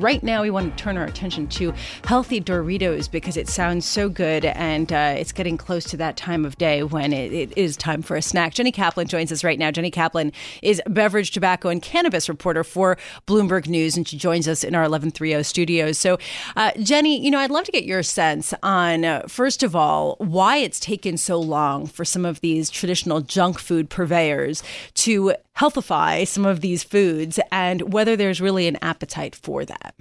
right 0.00 0.22
now 0.22 0.42
we 0.42 0.50
want 0.50 0.76
to 0.76 0.82
turn 0.82 0.96
our 0.96 1.04
attention 1.04 1.46
to 1.46 1.72
healthy 2.04 2.40
Doritos 2.40 3.10
because 3.10 3.36
it 3.36 3.48
sounds 3.48 3.84
so 3.84 4.08
good 4.08 4.44
and 4.46 4.92
uh, 4.92 5.14
it's 5.16 5.32
getting 5.32 5.56
close 5.56 5.84
to 5.84 5.96
that 5.98 6.16
time 6.16 6.44
of 6.44 6.56
day 6.56 6.82
when 6.82 7.12
it, 7.12 7.32
it 7.32 7.56
is 7.56 7.76
time 7.76 8.02
for 8.02 8.16
a 8.16 8.22
snack. 8.22 8.54
Jenny 8.54 8.72
Kaplan 8.72 9.08
joins 9.08 9.30
us 9.30 9.44
right 9.44 9.58
now. 9.58 9.70
Jenny 9.70 9.90
Kaplan 9.90 10.32
is 10.62 10.80
beverage, 10.86 11.30
tobacco, 11.30 11.68
and 11.68 11.82
cannabis 11.82 12.28
reporter 12.28 12.64
for 12.64 12.96
Bloomberg 13.26 13.68
News, 13.68 13.96
and 13.96 14.08
she 14.08 14.16
joins 14.16 14.48
us 14.48 14.64
in 14.64 14.74
our 14.74 14.82
1130 14.82 15.42
studios. 15.42 15.98
So, 15.98 16.18
uh, 16.56 16.72
Jenny, 16.82 17.22
you 17.22 17.30
know, 17.30 17.38
I'd 17.38 17.50
love 17.50 17.64
to 17.64 17.72
get 17.72 17.84
your 17.84 18.02
sense 18.02 18.54
on, 18.62 19.04
uh, 19.04 19.22
first 19.28 19.62
of 19.62 19.76
all, 19.76 20.16
why 20.18 20.56
it's 20.56 20.80
taken 20.80 21.16
so 21.16 21.38
long 21.38 21.86
for 21.86 22.04
some 22.04 22.24
of 22.24 22.40
these 22.40 22.70
traditional 22.70 23.20
junk 23.20 23.58
food 23.58 23.90
purveyors 23.90 24.62
to 24.94 25.34
healthify 25.60 26.26
some 26.26 26.46
of 26.46 26.62
these 26.62 26.82
foods 26.82 27.38
and 27.52 27.92
whether 27.92 28.16
there's 28.16 28.40
really 28.40 28.66
an 28.66 28.78
appetite 28.80 29.34
for 29.34 29.64
that. 29.66 29.94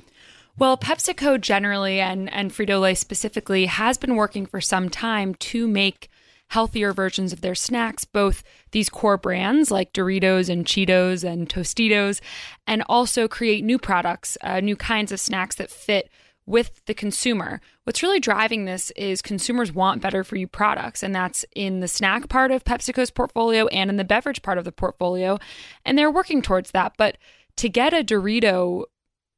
Well, 0.57 0.77
PepsiCo 0.77 1.39
generally 1.39 1.99
and, 1.99 2.31
and 2.31 2.51
Frito 2.51 2.79
Lay 2.79 2.95
specifically 2.95 3.65
has 3.65 3.97
been 3.97 4.15
working 4.15 4.45
for 4.45 4.61
some 4.61 4.89
time 4.89 5.35
to 5.35 5.67
make 5.67 6.09
healthier 6.47 6.93
versions 6.93 7.31
of 7.33 7.41
their 7.41 7.55
snacks, 7.55 8.05
both 8.05 8.41
these 8.71 8.89
core 8.89 9.17
brands 9.17 9.69
like 9.69 9.93
Doritos 9.93 10.49
and 10.49 10.65
Cheetos 10.65 11.23
and 11.23 11.47
Tostitos, 11.47 12.21
and 12.65 12.81
also 12.89 13.27
create 13.27 13.63
new 13.63 13.77
products, 13.77 14.37
uh, 14.41 14.59
new 14.61 14.75
kinds 14.75 15.11
of 15.11 15.19
snacks 15.19 15.55
that 15.57 15.69
fit 15.69 16.09
with 16.45 16.83
the 16.85 16.93
consumer. 16.93 17.61
What's 17.89 18.03
really 18.03 18.19
driving 18.19 18.65
this 18.65 18.91
is 18.91 19.19
consumers 19.19 19.73
want 19.73 19.99
better 19.99 20.23
for 20.23 20.35
you 20.35 20.45
products, 20.45 21.01
and 21.01 21.15
that's 21.15 21.43
in 21.55 21.79
the 21.79 21.87
snack 21.87 22.29
part 22.29 22.51
of 22.51 22.63
PepsiCo's 22.63 23.09
portfolio 23.09 23.65
and 23.65 23.89
in 23.89 23.95
the 23.95 24.03
beverage 24.03 24.43
part 24.43 24.59
of 24.59 24.63
the 24.63 24.71
portfolio. 24.71 25.39
And 25.85 25.97
they're 25.97 26.11
working 26.11 26.43
towards 26.43 26.69
that. 26.69 26.93
But 26.99 27.17
to 27.55 27.67
get 27.67 27.95
a 27.95 28.03
Dorito 28.03 28.83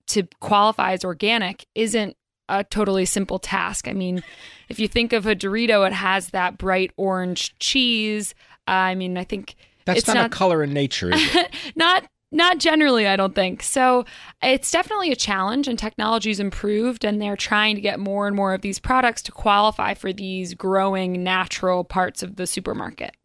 to 0.07 0.27
qualify 0.41 0.91
as 0.91 1.05
organic 1.05 1.65
isn't 1.75 2.17
a 2.49 2.65
totally 2.65 3.05
simple 3.05 3.39
task. 3.39 3.87
I 3.87 3.93
mean, 3.93 4.21
if 4.67 4.81
you 4.81 4.89
think 4.89 5.13
of 5.13 5.25
a 5.25 5.33
Dorito, 5.33 5.87
it 5.87 5.93
has 5.93 6.31
that 6.31 6.57
bright 6.57 6.91
orange 6.97 7.57
cheese. 7.59 8.35
Uh, 8.67 8.71
I 8.71 8.95
mean, 8.95 9.17
I 9.17 9.23
think 9.23 9.55
that's 9.85 10.05
not, 10.07 10.15
not, 10.15 10.25
a 10.25 10.29
color 10.29 10.61
in 10.61 10.73
nature, 10.73 11.13
not 11.77 12.05
not 12.31 12.59
generally, 12.59 13.07
I 13.07 13.15
don't 13.15 13.35
think. 13.35 13.61
So 13.61 14.05
it's 14.41 14.71
definitely 14.71 15.11
a 15.11 15.15
challenge, 15.15 15.67
and 15.67 15.77
technology's 15.77 16.39
improved, 16.39 17.03
and 17.03 17.21
they're 17.21 17.35
trying 17.35 17.75
to 17.75 17.81
get 17.81 17.99
more 17.99 18.27
and 18.27 18.35
more 18.35 18.53
of 18.53 18.61
these 18.61 18.79
products 18.79 19.21
to 19.23 19.31
qualify 19.31 19.93
for 19.93 20.13
these 20.13 20.53
growing 20.53 21.23
natural 21.23 21.83
parts 21.83 22.23
of 22.23 22.37
the 22.37 22.47
supermarket. 22.47 23.15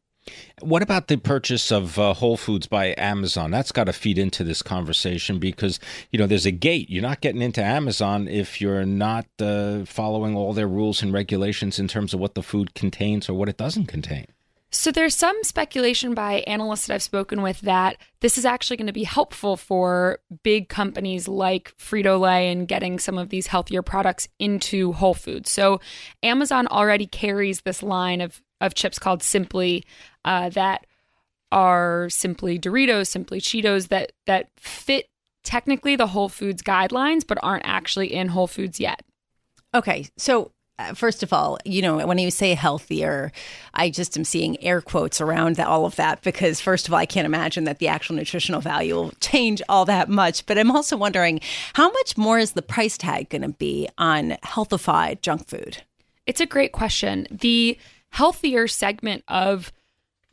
What 0.61 0.83
about 0.83 1.07
the 1.07 1.19
purchase 1.19 1.71
of 1.71 1.99
uh, 1.99 2.15
Whole 2.15 2.37
Foods 2.37 2.67
by 2.67 2.97
Amazon? 2.99 3.53
That's 3.53 3.71
got 3.71 3.85
to 3.85 3.93
feed 3.93 4.19
into 4.19 4.43
this 4.43 4.61
conversation 4.61 5.39
because 5.39 5.79
you 6.11 6.19
know 6.19 6.27
there's 6.27 6.47
a 6.47 6.51
gate. 6.51 6.91
You're 6.91 7.03
not 7.03 7.21
getting 7.21 7.43
into 7.43 7.63
Amazon 7.63 8.27
if 8.27 8.61
you're 8.61 8.85
not 8.85 9.27
uh, 9.41 9.85
following 9.85 10.35
all 10.35 10.53
their 10.53 10.67
rules 10.67 11.01
and 11.03 11.13
regulations 11.13 11.79
in 11.79 11.87
terms 11.87 12.13
of 12.13 12.19
what 12.19 12.35
the 12.35 12.43
food 12.43 12.75
contains 12.75 13.29
or 13.29 13.35
what 13.35 13.49
it 13.49 13.57
doesn't 13.57 13.87
contain. 13.87 14.27
So 14.73 14.91
there's 14.91 15.15
some 15.15 15.37
speculation 15.43 16.15
by 16.15 16.45
analysts 16.47 16.87
that 16.87 16.95
I've 16.95 17.03
spoken 17.03 17.41
with 17.41 17.61
that 17.61 17.97
this 18.21 18.37
is 18.37 18.45
actually 18.45 18.77
going 18.77 18.89
to 18.89 18.93
be 18.93 19.05
helpful 19.05 19.57
for 19.57 20.19
big 20.43 20.69
companies 20.69 21.29
like 21.29 21.73
Frito-Lay 21.79 22.51
and 22.51 22.67
getting 22.67 22.99
some 22.99 23.17
of 23.17 23.29
these 23.29 23.47
healthier 23.47 23.83
products 23.83 24.29
into 24.39 24.93
Whole 24.93 25.15
Foods. 25.15 25.51
So 25.51 25.81
Amazon 26.23 26.67
already 26.67 27.07
carries 27.07 27.61
this 27.61 27.83
line 27.83 28.21
of 28.21 28.43
of 28.61 28.75
chips 28.75 28.99
called 28.99 29.23
Simply 29.23 29.85
uh, 30.25 30.49
that 30.51 30.87
are 31.53 32.09
simply 32.09 32.59
Doritos, 32.59 33.07
simply 33.07 33.41
Cheetos 33.41 33.89
that 33.89 34.13
that 34.27 34.51
fit 34.57 35.09
technically 35.45 35.95
the 35.95 36.09
Whole 36.09 36.29
Foods 36.29 36.63
guidelines, 36.63 37.25
but 37.27 37.39
aren't 37.43 37.67
actually 37.67 38.13
in 38.13 38.29
Whole 38.29 38.49
Foods 38.49 38.81
yet. 38.81 39.03
Okay, 39.75 40.09
so 40.17 40.53
Uh, 40.79 40.93
first 40.93 41.23
of 41.23 41.33
all, 41.33 41.59
you 41.65 41.81
know, 41.81 42.07
when 42.07 42.19
you 42.19 42.31
say 42.31 42.53
healthier, 42.53 43.33
I 43.73 43.89
just 43.89 44.17
am 44.17 44.25
seeing 44.25 44.63
air 44.63 44.83
quotes 44.83 45.23
around 45.23 45.59
all 45.59 45.87
of 45.87 45.97
that 45.97 46.23
because, 46.23 46.61
first 46.61 46.87
of 46.87 46.93
all, 46.93 46.99
I 46.99 47.07
can't 47.07 47.25
imagine 47.25 47.65
that 47.65 47.79
the 47.79 47.89
actual 47.89 48.17
nutritional 48.17 48.61
value 48.61 48.95
will 48.95 49.13
change 49.21 49.63
all 49.71 49.87
that 49.87 50.11
much. 50.11 50.45
But 50.45 50.59
I'm 50.59 50.71
also 50.71 50.97
wondering 50.97 51.41
how 51.73 51.91
much 51.91 52.19
more 52.19 52.39
is 52.39 52.53
the 52.53 52.63
price 52.63 52.99
tag 52.99 53.31
going 53.31 53.43
to 53.43 53.49
be 53.49 53.89
on 53.97 54.37
healthified 54.43 55.23
junk 55.23 55.47
food? 55.47 55.83
It's 56.27 56.41
a 56.41 56.47
great 56.47 56.73
question. 56.73 57.27
The 57.31 57.79
healthier 58.11 58.67
segment 58.67 59.25
of 59.29 59.73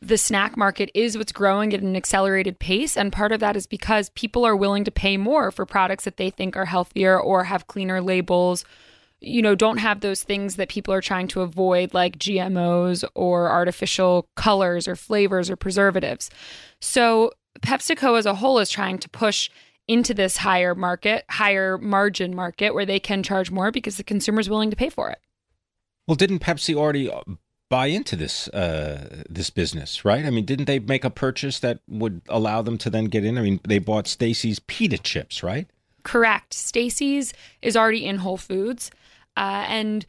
the 0.01 0.17
snack 0.17 0.57
market 0.57 0.91
is 0.93 1.17
what's 1.17 1.31
growing 1.31 1.73
at 1.73 1.81
an 1.81 1.95
accelerated 1.95 2.59
pace. 2.59 2.97
And 2.97 3.13
part 3.13 3.31
of 3.31 3.39
that 3.39 3.55
is 3.55 3.65
because 3.65 4.09
people 4.09 4.45
are 4.45 4.55
willing 4.55 4.83
to 4.83 4.91
pay 4.91 5.15
more 5.15 5.51
for 5.51 5.65
products 5.65 6.03
that 6.03 6.17
they 6.17 6.29
think 6.29 6.57
are 6.57 6.65
healthier 6.65 7.17
or 7.17 7.45
have 7.45 7.67
cleaner 7.67 8.01
labels 8.01 8.65
you 9.23 9.41
know, 9.41 9.55
don't 9.55 9.77
have 9.77 10.01
those 10.01 10.23
things 10.23 10.57
that 10.57 10.69
people 10.69 10.93
are 10.93 11.01
trying 11.01 11.27
to 11.29 11.41
avoid, 11.41 11.93
like 11.93 12.17
GMOs 12.19 13.03
or 13.15 13.49
artificial 13.49 14.27
colors 14.35 14.87
or 14.87 14.95
flavors 14.95 15.49
or 15.49 15.55
preservatives. 15.55 16.29
So, 16.79 17.31
PepsiCo 17.61 18.17
as 18.17 18.25
a 18.25 18.35
whole 18.35 18.59
is 18.59 18.69
trying 18.69 18.97
to 18.99 19.09
push 19.09 19.49
into 19.87 20.13
this 20.13 20.37
higher 20.37 20.75
market, 20.75 21.25
higher 21.29 21.77
margin 21.77 22.35
market 22.35 22.73
where 22.73 22.85
they 22.85 22.99
can 22.99 23.23
charge 23.23 23.51
more 23.51 23.71
because 23.71 23.97
the 23.97 24.03
consumer 24.03 24.39
is 24.39 24.49
willing 24.49 24.69
to 24.69 24.75
pay 24.75 24.89
for 24.89 25.09
it. 25.09 25.19
Well, 26.07 26.15
didn't 26.15 26.39
Pepsi 26.39 26.75
already 26.75 27.09
uh, 27.09 27.21
buy 27.69 27.87
into 27.87 28.15
this 28.15 28.47
uh, 28.49 29.23
this 29.29 29.49
business, 29.49 30.03
right? 30.03 30.25
I 30.25 30.29
mean, 30.29 30.45
didn't 30.45 30.65
they 30.65 30.79
make 30.79 31.03
a 31.03 31.09
purchase 31.09 31.59
that 31.59 31.79
would 31.87 32.21
allow 32.27 32.61
them 32.61 32.77
to 32.79 32.89
then 32.89 33.05
get 33.05 33.23
in? 33.23 33.37
I 33.37 33.41
mean, 33.41 33.59
they 33.67 33.79
bought 33.79 34.05
Stacy's 34.05 34.59
pita 34.59 34.97
chips, 34.97 35.43
right? 35.43 35.67
Correct. 36.03 36.53
Stacy's 36.53 37.33
is 37.61 37.77
already 37.77 38.05
in 38.05 38.17
Whole 38.17 38.37
Foods. 38.37 38.91
Uh, 39.35 39.65
and 39.67 40.05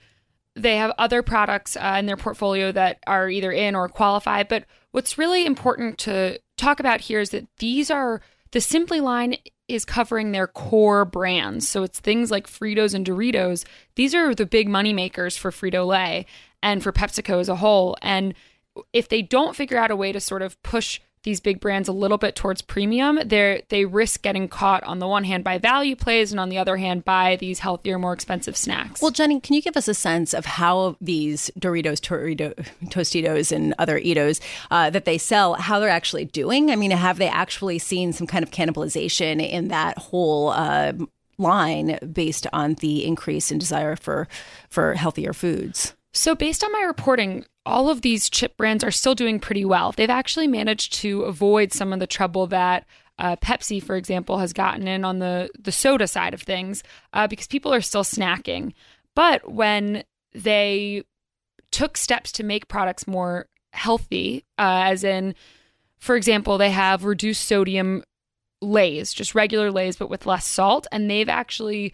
they 0.57 0.77
have 0.77 0.93
other 0.99 1.23
products 1.23 1.77
uh, 1.77 1.97
in 1.99 2.07
their 2.07 2.17
portfolio 2.17 2.71
that 2.73 2.99
are 3.07 3.29
either 3.29 3.51
in 3.51 3.75
or 3.75 3.89
qualify. 3.89 4.43
But 4.43 4.65
what's 4.93 5.19
really 5.19 5.47
important 5.47 5.99
to 5.99 6.39
talk 6.57 6.81
about 6.81 7.01
here 7.01 7.21
is 7.21 7.31
that 7.31 7.47
these 7.59 7.91
are 7.91 8.21
the 8.53 8.61
Simply 8.61 9.01
line 9.01 9.37
is 9.67 9.85
covering 9.85 10.31
their 10.31 10.47
core 10.47 11.05
brands. 11.05 11.69
So 11.69 11.83
it's 11.83 11.99
things 11.99 12.31
like 12.31 12.47
Fritos 12.47 12.95
and 12.95 13.05
Doritos. 13.05 13.65
These 13.97 14.15
are 14.15 14.35
the 14.35 14.47
big 14.47 14.69
money 14.69 14.93
makers 14.93 15.37
for 15.37 15.51
Frito 15.51 15.87
Lay 15.87 16.27
and 16.63 16.83
for 16.83 16.93
PepsiCo 16.93 17.41
as 17.41 17.49
a 17.49 17.57
whole. 17.57 17.97
And 18.01 18.35
if 18.93 19.09
they 19.09 19.23
don't 19.23 19.57
figure 19.57 19.79
out 19.79 19.91
a 19.91 19.97
way 19.97 20.13
to 20.13 20.21
sort 20.21 20.43
of 20.43 20.63
push 20.63 21.01
these 21.25 21.41
big 21.41 21.59
brands 21.59 21.89
a 21.89 21.93
little 21.93 22.19
bit 22.19 22.37
towards 22.37 22.63
premium, 22.63 23.19
they 23.25 23.65
they 23.71 23.85
risk 23.85 24.23
getting 24.23 24.47
caught 24.47 24.85
on 24.85 24.99
the 24.99 25.09
one 25.09 25.25
hand 25.25 25.43
by 25.43 25.59
value 25.59 25.97
plays 25.97 26.31
and 26.31 26.39
on 26.39 26.51
the 26.51 26.59
other 26.59 26.77
hand 26.77 27.05
by 27.05 27.37
these 27.37 27.59
healthier, 27.59 27.99
more 27.99 28.13
expensive 28.13 28.57
snacks. 28.57 29.03
Well, 29.03 29.11
Jenny, 29.11 29.41
can 29.41 29.55
you 29.55 29.63
give 29.63 29.77
us 29.77 29.89
a 29.89 29.95
sense 29.95 30.33
of 30.33 30.45
how 30.45 30.97
these 31.01 31.51
Doritos, 31.59 32.01
Torito, 32.01 32.55
Tostitos, 32.87 33.51
and 33.51 33.75
other 33.79 33.99
Eatos 33.99 34.41
uh, 34.71 34.91
that 34.91 35.07
they 35.07 35.19
sell, 35.19 35.55
how 35.55 35.81
they're 35.81 35.89
actually 35.89 36.27
doing? 36.27 36.71
I 36.71 36.77
mean, 36.77 36.91
have 36.91 37.19
they 37.19 37.29
actually 37.29 37.79
seen 37.79 38.13
some 38.13 38.27
kind 38.27 38.43
of 38.43 38.51
cannibalization 38.51 39.47
in 39.47 39.69
that 39.69 39.99
whole? 39.99 40.51
Uh, 40.51 40.93
line 41.37 41.99
based 42.13 42.47
on 42.53 42.75
the 42.75 43.05
increase 43.05 43.51
in 43.51 43.59
desire 43.59 43.97
for 43.97 44.29
for 44.71 44.95
healthier 44.95 45.33
foods 45.33 45.94
so, 46.15 46.35
based 46.35 46.63
on 46.63 46.73
my 46.73 46.83
reporting, 46.83 47.45
all 47.67 47.89
of 47.89 48.03
these 48.03 48.31
chip 48.31 48.57
brands 48.57 48.85
are 48.85 48.91
still 48.91 49.15
doing 49.15 49.41
pretty 49.41 49.65
well. 49.65 49.93
They've 49.93 50.09
actually 50.09 50.47
managed 50.47 50.93
to 50.95 51.23
avoid 51.23 51.73
some 51.73 51.93
of 51.93 51.99
the 51.99 52.07
trouble 52.07 52.47
that 52.49 52.87
uh, 53.19 53.37
Pepsi, 53.37 53.83
for 53.83 53.97
example, 53.97 54.39
has 54.39 54.53
gotten 54.53 54.87
in 54.87 55.05
on 55.05 55.19
the 55.19 55.51
the 55.59 55.73
soda 55.73 56.07
side 56.07 56.35
of 56.35 56.43
things 56.43 56.83
uh, 57.13 57.27
because 57.27 57.47
people 57.47 57.75
are 57.75 57.81
still 57.81 58.05
snacking. 58.05 58.73
But 59.15 59.53
when 59.53 60.05
they 60.33 61.05
took 61.71 61.97
steps 61.97 62.33
to 62.33 62.45
make 62.45 62.69
products 62.69 63.07
more 63.07 63.49
healthy, 63.73 64.45
uh, 64.59 64.87
as 64.87 65.05
in, 65.05 65.35
for 65.99 66.17
example, 66.17 66.59
they 66.59 66.71
have 66.71 67.05
reduced 67.05 67.45
sodium 67.45 68.05
Lays, 68.61 69.13
just 69.13 69.35
regular 69.35 69.71
Lays, 69.71 69.97
but 69.97 70.11
with 70.11 70.27
less 70.27 70.47
salt, 70.47 70.87
and 70.93 71.11
they've 71.11 71.29
actually 71.29 71.93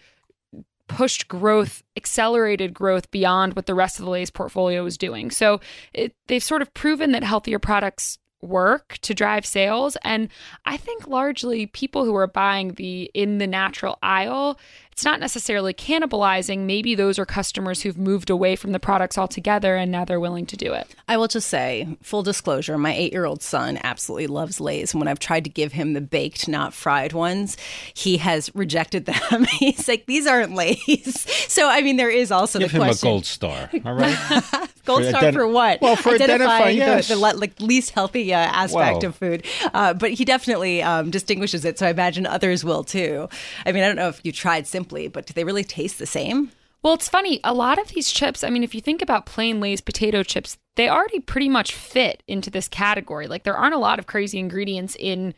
pushed 0.90 1.28
growth, 1.28 1.84
accelerated 1.96 2.75
growth 2.75 3.08
beyond 3.12 3.54
what 3.54 3.66
the 3.66 3.76
rest 3.76 4.00
of 4.00 4.04
the 4.04 4.10
Lay's 4.10 4.31
portfolio 4.31 4.82
was 4.82 4.98
doing. 4.98 5.31
So 5.31 5.60
it, 5.94 6.16
they've 6.26 6.42
sort 6.42 6.62
of 6.62 6.75
proven 6.75 7.12
that 7.12 7.22
healthier 7.22 7.60
products 7.60 8.19
work 8.42 8.98
to 9.02 9.12
drive 9.12 9.44
sales 9.44 9.98
and 10.02 10.26
i 10.64 10.75
think 10.75 11.06
largely 11.06 11.66
people 11.66 12.06
who 12.06 12.16
are 12.16 12.26
buying 12.26 12.72
the 12.76 13.10
in 13.12 13.37
the 13.37 13.46
natural 13.46 13.98
aisle 14.02 14.58
it's 15.00 15.05
not 15.06 15.19
necessarily 15.19 15.73
cannibalizing. 15.73 16.67
Maybe 16.67 16.94
those 16.94 17.19
are 17.19 17.25
customers 17.25 17.81
who've 17.81 17.97
moved 17.97 18.29
away 18.29 18.55
from 18.55 18.73
the 18.73 18.79
products 18.79 19.17
altogether 19.17 19.75
and 19.75 19.91
now 19.91 20.05
they're 20.05 20.20
willing 20.20 20.44
to 20.44 20.58
do 20.58 20.75
it. 20.75 20.94
I 21.08 21.17
will 21.17 21.26
just 21.26 21.49
say, 21.49 21.97
full 22.02 22.23
disclosure, 22.23 22.76
my 22.76 22.93
eight 22.93 23.11
year 23.11 23.25
old 23.25 23.43
son 23.43 23.79
absolutely 23.82 24.26
loves 24.26 24.61
Lay's. 24.61 24.93
And 24.93 25.00
when 25.00 25.08
I've 25.08 25.19
tried 25.19 25.44
to 25.44 25.50
give 25.50 25.73
him 25.73 25.94
the 25.94 26.02
baked, 26.02 26.49
not 26.49 26.75
fried 26.75 27.14
ones, 27.14 27.56
he 27.94 28.19
has 28.19 28.55
rejected 28.55 29.06
them. 29.06 29.44
He's 29.52 29.88
like, 29.88 30.05
these 30.05 30.26
aren't 30.26 30.55
Lay's. 30.55 31.26
So, 31.50 31.69
I 31.69 31.81
mean, 31.81 31.97
there 31.97 32.11
is 32.11 32.31
also 32.31 32.61
give 32.61 32.70
the 32.70 32.79
question. 32.79 33.08
him 33.08 33.12
a 33.12 33.14
gold 33.14 33.26
star, 33.26 33.70
all 33.85 33.94
right? 33.94 34.17
gold 34.85 35.02
for 35.02 35.08
star 35.08 35.23
ident- 35.23 35.32
for 35.32 35.49
what? 35.49 35.81
Well, 35.81 35.97
for 35.97 36.11
identifying 36.11 36.76
yes. 36.76 37.08
the, 37.08 37.14
the 37.17 37.20
like, 37.20 37.61
least 37.61 37.91
healthy 37.91 38.32
uh, 38.32 38.38
aspect 38.38 39.02
well. 39.02 39.06
of 39.06 39.17
food. 39.17 39.44
Uh, 39.75 39.94
but 39.94 40.12
he 40.12 40.25
definitely 40.25 40.81
um, 40.81 41.11
distinguishes 41.11 41.64
it. 41.64 41.79
So 41.79 41.87
I 41.87 41.91
imagine 41.91 42.25
others 42.25 42.64
will 42.64 42.85
too. 42.85 43.29
I 43.67 43.73
mean, 43.73 43.82
I 43.82 43.88
don't 43.88 43.97
know 43.97 44.08
if 44.08 44.20
you 44.23 44.31
tried 44.31 44.69
but 45.08 45.26
do 45.26 45.32
they 45.32 45.44
really 45.44 45.64
taste 45.64 45.98
the 45.98 46.06
same? 46.06 46.50
Well, 46.82 46.94
it's 46.94 47.08
funny. 47.08 47.40
A 47.44 47.52
lot 47.52 47.78
of 47.78 47.88
these 47.88 48.10
chips, 48.10 48.42
I 48.42 48.48
mean, 48.48 48.64
if 48.64 48.75
you 48.75 48.81
think 48.81 49.02
about 49.02 49.26
plain 49.26 49.60
Lay's 49.60 49.82
potato 49.82 50.22
chips, 50.22 50.56
they 50.76 50.88
already 50.88 51.20
pretty 51.20 51.48
much 51.48 51.75
fit 51.75 52.22
into 52.26 52.50
this 52.50 52.69
category. 52.69 53.26
Like, 53.26 53.42
there 53.42 53.56
aren't 53.56 53.75
a 53.75 53.78
lot 53.78 53.98
of 53.98 54.06
crazy 54.06 54.38
ingredients 54.38 54.96
in 54.98 55.34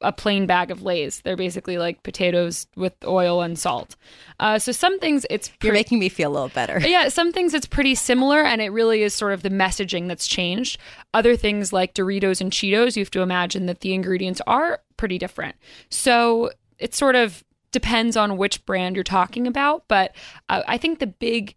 a 0.00 0.12
plain 0.12 0.46
bag 0.46 0.70
of 0.70 0.82
Lay's. 0.82 1.20
They're 1.20 1.36
basically 1.36 1.78
like 1.78 2.02
potatoes 2.02 2.66
with 2.74 2.94
oil 3.04 3.42
and 3.42 3.58
salt. 3.58 3.96
Uh, 4.38 4.58
so 4.58 4.72
some 4.72 4.98
things 4.98 5.26
it's 5.28 5.48
pre- 5.48 5.68
you're 5.68 5.74
making 5.74 5.98
me 5.98 6.08
feel 6.08 6.30
a 6.30 6.32
little 6.32 6.48
better. 6.48 6.80
Yeah, 6.80 7.08
some 7.08 7.32
things 7.32 7.54
it's 7.54 7.66
pretty 7.66 7.94
similar, 7.94 8.40
and 8.40 8.60
it 8.60 8.70
really 8.70 9.02
is 9.02 9.14
sort 9.14 9.32
of 9.32 9.42
the 9.42 9.50
messaging 9.50 10.08
that's 10.08 10.26
changed. 10.26 10.78
Other 11.12 11.36
things 11.36 11.72
like 11.72 11.94
Doritos 11.94 12.40
and 12.40 12.50
Cheetos, 12.50 12.96
you 12.96 13.02
have 13.02 13.10
to 13.10 13.20
imagine 13.20 13.66
that 13.66 13.80
the 13.80 13.94
ingredients 13.94 14.40
are 14.46 14.80
pretty 14.96 15.18
different. 15.18 15.56
So 15.90 16.50
it's 16.78 16.96
sort 16.96 17.14
of 17.14 17.44
depends 17.72 18.16
on 18.16 18.36
which 18.36 18.64
brand 18.66 18.96
you're 18.96 19.04
talking 19.04 19.46
about. 19.46 19.84
But 19.88 20.14
uh, 20.48 20.62
I 20.66 20.78
think 20.78 20.98
the 20.98 21.06
big 21.06 21.54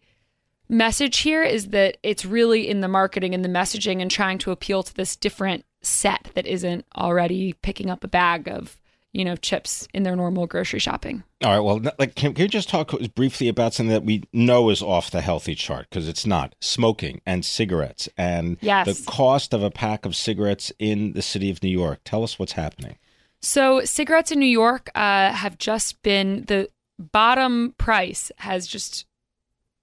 message 0.69 1.19
here 1.19 1.43
is 1.43 1.69
that 1.69 1.97
it's 2.03 2.25
really 2.25 2.67
in 2.67 2.81
the 2.81 2.87
marketing 2.87 3.33
and 3.33 3.43
the 3.43 3.49
messaging 3.49 4.01
and 4.01 4.09
trying 4.09 4.37
to 4.39 4.51
appeal 4.51 4.83
to 4.83 4.93
this 4.93 5.15
different 5.15 5.65
set 5.81 6.29
that 6.33 6.47
isn't 6.47 6.85
already 6.95 7.53
picking 7.53 7.89
up 7.89 8.03
a 8.03 8.07
bag 8.07 8.47
of 8.47 8.77
you 9.11 9.23
know 9.23 9.35
chips 9.35 9.87
in 9.93 10.03
their 10.03 10.15
normal 10.15 10.47
grocery 10.47 10.79
shopping. 10.79 11.23
All 11.43 11.51
right. 11.51 11.59
Well, 11.59 11.93
like, 11.99 12.15
can, 12.15 12.33
can 12.33 12.43
you 12.43 12.47
just 12.47 12.69
talk 12.69 12.93
briefly 13.15 13.47
about 13.47 13.73
something 13.73 13.93
that 13.93 14.03
we 14.03 14.23
know 14.33 14.69
is 14.69 14.81
off 14.81 15.11
the 15.11 15.21
healthy 15.21 15.55
chart 15.55 15.87
because 15.89 16.07
it's 16.07 16.25
not 16.25 16.55
smoking 16.59 17.21
and 17.25 17.45
cigarettes 17.45 18.09
and 18.17 18.57
yes. 18.61 18.87
the 18.87 19.11
cost 19.11 19.53
of 19.53 19.61
a 19.61 19.69
pack 19.69 20.05
of 20.05 20.15
cigarettes 20.15 20.71
in 20.79 21.13
the 21.13 21.21
city 21.21 21.51
of 21.51 21.61
New 21.61 21.69
York. 21.69 21.99
Tell 22.03 22.23
us 22.23 22.39
what's 22.39 22.53
happening. 22.53 22.97
So, 23.43 23.83
cigarettes 23.83 24.31
in 24.31 24.39
New 24.39 24.45
York 24.45 24.89
uh, 24.95 25.33
have 25.33 25.57
just 25.57 26.01
been 26.01 26.45
the 26.47 26.69
bottom 26.97 27.75
price 27.77 28.31
has 28.37 28.65
just 28.65 29.05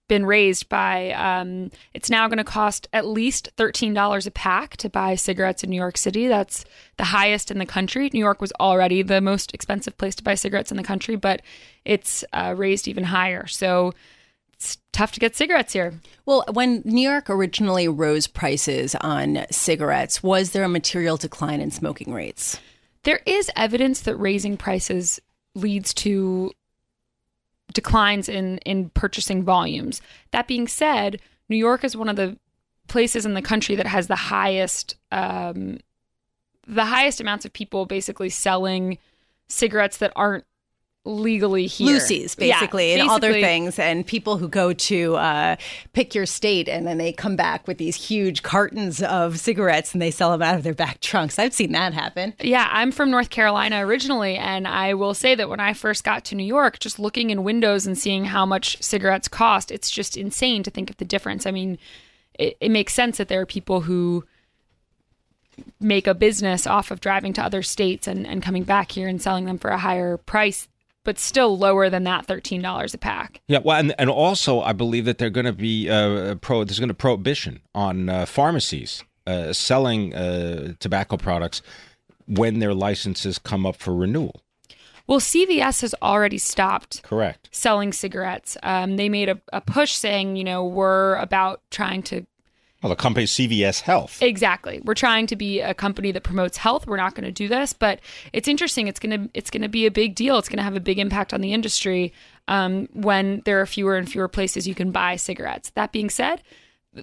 been 0.09 0.25
raised 0.25 0.71
by 0.71 1.11
um, 1.13 1.71
it's 1.93 2.09
now 2.09 2.27
going 2.27 2.39
to 2.39 2.45
cost 2.45 2.89
at 2.95 3.07
least 3.07 3.51
$13 3.59 4.27
a 4.27 4.31
pack 4.31 4.79
to 4.79 4.89
buy 4.89 5.15
cigarettes 5.15 5.63
in 5.63 5.69
New 5.69 5.77
York 5.77 5.99
City. 5.99 6.27
That's 6.27 6.65
the 6.97 7.05
highest 7.05 7.51
in 7.51 7.59
the 7.59 7.67
country. 7.67 8.09
New 8.15 8.19
York 8.19 8.41
was 8.41 8.53
already 8.59 9.03
the 9.03 9.21
most 9.21 9.53
expensive 9.53 9.97
place 9.99 10.15
to 10.15 10.25
buy 10.25 10.37
cigarettes 10.37 10.71
in 10.71 10.79
the 10.79 10.83
country, 10.83 11.17
but 11.17 11.43
it's 11.85 12.25
uh, 12.33 12.55
raised 12.57 12.89
even 12.89 13.05
higher. 13.05 13.47
So 13.47 13.93
it's 14.55 14.79
tough 14.93 15.13
to 15.13 15.21
get 15.21 15.37
cigarettes 15.37 15.75
here. 15.75 16.01
Well, 16.25 16.47
when 16.51 16.81
New 16.87 17.07
York 17.07 17.29
originally 17.29 17.89
rose 17.89 18.27
prices 18.27 18.95
on 19.03 19.45
cigarettes, 19.51 20.23
was 20.23 20.53
there 20.53 20.65
a 20.65 20.69
material 20.69 21.19
decline 21.19 21.61
in 21.61 21.71
smoking 21.71 22.15
rates? 22.15 22.59
There 23.05 23.21
is 23.27 23.51
evidence 23.57 24.01
that 24.03 24.17
raising 24.17 24.57
prices 24.57 25.21
leads 25.55 25.95
to 25.95 26.53
declines 27.73 28.29
in 28.29 28.59
in 28.59 28.91
purchasing 28.91 29.43
volumes. 29.43 30.03
That 30.33 30.49
being 30.49 30.69
said, 30.69 31.21
New 31.49 31.57
York 31.57 31.85
is 31.85 31.97
one 31.97 32.09
of 32.09 32.17
the 32.17 32.37
places 32.89 33.25
in 33.25 33.35
the 33.35 33.43
country 33.43 33.77
that 33.77 33.87
has 33.87 34.09
the 34.09 34.17
highest 34.17 34.97
um, 35.13 35.79
the 36.67 36.85
highest 36.85 37.21
amounts 37.21 37.45
of 37.45 37.53
people 37.53 37.87
basically 37.87 38.29
selling 38.29 38.99
cigarettes 39.49 39.97
that 39.99 40.13
aren't 40.15 40.45
legally 41.05 41.67
here. 41.67 41.99
Loosies, 41.99 42.37
basically, 42.37 42.95
yeah, 42.95 43.03
and 43.03 43.11
other 43.11 43.33
things. 43.33 43.79
And 43.79 44.07
people 44.07 44.37
who 44.37 44.49
go 44.49 44.73
to 44.73 45.17
uh, 45.17 45.57
pick 45.93 46.15
your 46.15 46.27
state 46.27 46.69
and 46.69 46.87
then 46.87 46.99
they 46.99 47.13
come 47.13 47.37
back 47.37 47.67
with 47.67 47.79
these 47.79 47.97
huge 47.97 48.43
cartons 48.43 49.03
of 49.03 49.39
cigarettes 49.39 49.93
and 49.93 50.03
they 50.03 50.11
sell 50.11 50.31
them 50.31 50.43
out 50.43 50.57
of 50.57 50.63
their 50.63 50.75
back 50.75 51.01
trunks. 51.01 51.39
I've 51.39 51.55
seen 51.55 51.73
that 51.73 51.95
happen. 51.95 52.35
Yeah, 52.41 52.69
I'm 52.71 52.93
from 52.93 53.11
North 53.11 53.31
Carolina 53.31 53.85
originally. 53.87 54.37
And 54.37 54.69
I 54.69 54.95
will 54.95 55.15
say 55.15 55.35
that 55.35 55.49
when 55.49 55.61
I 55.61 55.73
first 55.73 56.05
got 56.05 56.25
to 56.27 56.35
New 56.35 56.45
York, 56.45 56.79
just 56.79 56.99
looking 56.99 57.31
in 57.31 57.45
windows 57.45 57.87
and 57.87 57.97
seeing 57.97 58.27
how 58.27 58.45
much 58.45 58.83
cigarettes 58.83 59.29
cost, 59.29 59.71
it's 59.71 59.91
just 59.91 60.17
insane 60.17 60.63
to 60.65 60.71
think 60.71 60.91
of 60.91 60.99
the 60.99 61.05
difference. 61.05 61.47
I 61.47 61.51
mean, 61.51 61.79
it, 62.35 62.57
it 62.61 62.71
makes 62.71 62.93
sense 62.93 63.17
that 63.17 63.29
there 63.29 63.41
are 63.41 63.47
people 63.47 63.83
who 63.83 64.25
make 65.79 66.07
a 66.07 66.15
business 66.15 66.67
off 66.67 66.91
of 66.91 67.01
driving 67.01 67.33
to 67.35 67.43
other 67.43 67.63
states 67.63 68.07
and, 68.07 68.27
and 68.27 68.43
coming 68.43 68.65
back 68.65 68.93
here 68.93 69.09
and 69.09 69.21
selling 69.21 69.45
them 69.45 69.59
for 69.59 69.71
a 69.71 69.79
higher 69.79 70.17
price 70.17 70.69
but 71.05 71.19
still 71.19 71.57
lower 71.57 71.89
than 71.91 72.05
that 72.05 72.27
thirteen 72.27 72.63
dollars 72.63 72.95
a 72.95 72.99
pack. 72.99 73.41
Yeah, 73.49 73.59
well, 73.65 73.79
and, 73.79 73.95
and 73.99 74.11
also 74.11 74.61
I 74.61 74.73
believe 74.73 75.05
that 75.05 75.19
they're 75.19 75.31
going 75.31 75.47
to 75.47 75.53
be 75.53 75.89
uh, 75.89 76.37
pro. 76.37 76.65
There's 76.65 76.79
going 76.79 76.89
to 76.89 76.95
prohibition 76.95 77.61
on 77.75 78.09
uh, 78.09 78.27
pharmacies 78.27 79.05
uh, 79.27 79.53
selling 79.53 80.15
uh, 80.15 80.75
tobacco 80.79 81.17
products 81.17 81.63
when 82.27 82.59
their 82.59 82.75
licenses 82.75 83.39
come 83.39 83.67
up 83.67 83.77
for 83.77 83.95
renewal. 83.95 84.43
Well, 85.07 85.21
CVS 85.21 85.81
has 85.81 85.95
already 86.03 86.39
stopped 86.39 87.03
correct 87.03 87.49
selling 87.51 87.93
cigarettes. 87.93 88.57
Um, 88.63 88.97
they 88.97 89.09
made 89.09 89.29
a, 89.29 89.41
a 89.53 89.61
push 89.61 89.93
saying, 89.93 90.37
you 90.37 90.45
know, 90.45 90.65
we're 90.65 91.17
about 91.17 91.63
trying 91.71 92.03
to 92.05 92.25
well, 92.83 92.91
the 92.91 92.97
company 92.97 93.27
CVS 93.27 93.83
Health. 93.83 94.23
Exactly. 94.23 94.81
We're 94.83 94.95
trying 94.95 95.27
to 95.27 95.37
be 95.37 95.61
a 95.61 95.75
company 95.75 96.13
that 96.13 96.23
promotes 96.23 96.57
health. 96.57 96.87
We're 96.87 96.97
not 96.97 97.15
going 97.15 97.27
to 97.27 97.33
do 97.33 97.47
this, 97.47 97.75
but 97.75 98.01
it's 98.33 98.49
interesting. 98.49 98.89
It's 98.89 98.99
going 98.99 99.25
to 99.25 99.31
it's 99.35 99.51
to 99.51 99.69
be 99.69 99.85
a 99.85 99.91
big 99.91 100.15
deal. 100.15 100.39
It's 100.39 100.49
going 100.49 100.59
to 100.59 100.63
have 100.63 100.77
a 100.77 100.81
big 100.81 100.99
impact 100.99 101.35
on 101.35 101.43
the 101.43 101.53
industry 101.53 102.15
um, 102.49 102.89
when 102.93 103.43
there 103.45 103.61
are 103.61 103.67
fewer 103.67 103.97
and 103.97 104.11
fewer 104.11 104.29
places 104.29 104.67
you 104.67 104.75
can 104.75 104.93
buy 104.93 105.17
cigarettes. 105.17 105.71
That 105.71 105.93
being 105.93 106.09
said, 106.09 106.43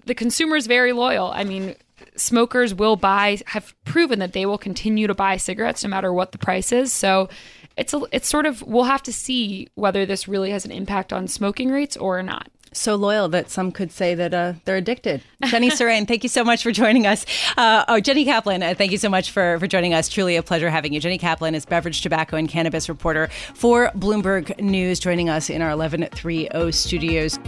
the 0.06 0.15
consumer 0.15 0.56
is 0.56 0.65
very 0.65 0.94
loyal. 0.94 1.27
I 1.27 1.44
mean, 1.44 1.75
smokers 2.15 2.73
will 2.73 2.95
buy 2.95 3.39
have 3.45 3.75
proven 3.85 4.18
that 4.19 4.33
they 4.33 4.47
will 4.47 4.57
continue 4.57 5.06
to 5.06 5.13
buy 5.13 5.38
cigarettes 5.38 5.83
no 5.83 5.89
matter 5.89 6.12
what 6.12 6.31
the 6.31 6.39
price 6.39 6.71
is. 6.71 6.91
So 6.91 7.30
it's 7.77 7.94
a, 7.94 8.01
it's 8.12 8.27
sort 8.27 8.47
of 8.47 8.63
we'll 8.63 8.85
have 8.85 9.03
to 9.03 9.13
see 9.13 9.68
whether 9.75 10.07
this 10.07 10.27
really 10.27 10.50
has 10.50 10.66
an 10.66 10.71
impact 10.71 11.13
on 11.13 11.28
smoking 11.28 11.69
rates 11.69 11.95
or 11.95 12.23
not 12.23 12.49
so 12.74 12.95
loyal 12.95 13.30
that 13.30 13.50
some 13.50 13.71
could 13.71 13.92
say 13.92 14.16
that 14.16 14.33
uh, 14.33 14.54
they're 14.66 14.78
addicted. 14.78 15.21
Jenny 15.45 15.69
Surain, 15.69 16.07
thank 16.07 16.24
you 16.24 16.30
so 16.30 16.44
much 16.44 16.64
for 16.64 16.71
joining 16.71 17.06
us. 17.06 17.26
Uh, 17.57 17.86
oh, 17.88 18.00
Jenny 18.00 18.26
Kaplan, 18.26 18.64
uh, 18.64 18.74
thank 18.74 18.92
you 18.92 18.97
so 18.97 19.09
much 19.09 19.31
for, 19.31 19.59
for 19.59 19.68
joining 19.68 19.94
us. 19.94 20.09
Truly 20.09 20.36
a 20.36 20.44
pleasure 20.44 20.69
having 20.69 20.94
you. 20.94 21.00
Jenny 21.00 21.18
Kaplan 21.18 21.56
is 21.56 21.66
beverage, 21.66 22.02
tobacco, 22.02 22.38
and 22.38 22.50
cannabis 22.50 22.90
reporter 22.90 23.30
for 23.54 23.92
Bloomberg 23.95 24.59
News, 24.59 25.00
joining 25.00 25.30
us 25.30 25.50
in 25.50 25.62
our 25.62 25.76
1130 25.76 26.71
studios. 26.71 27.40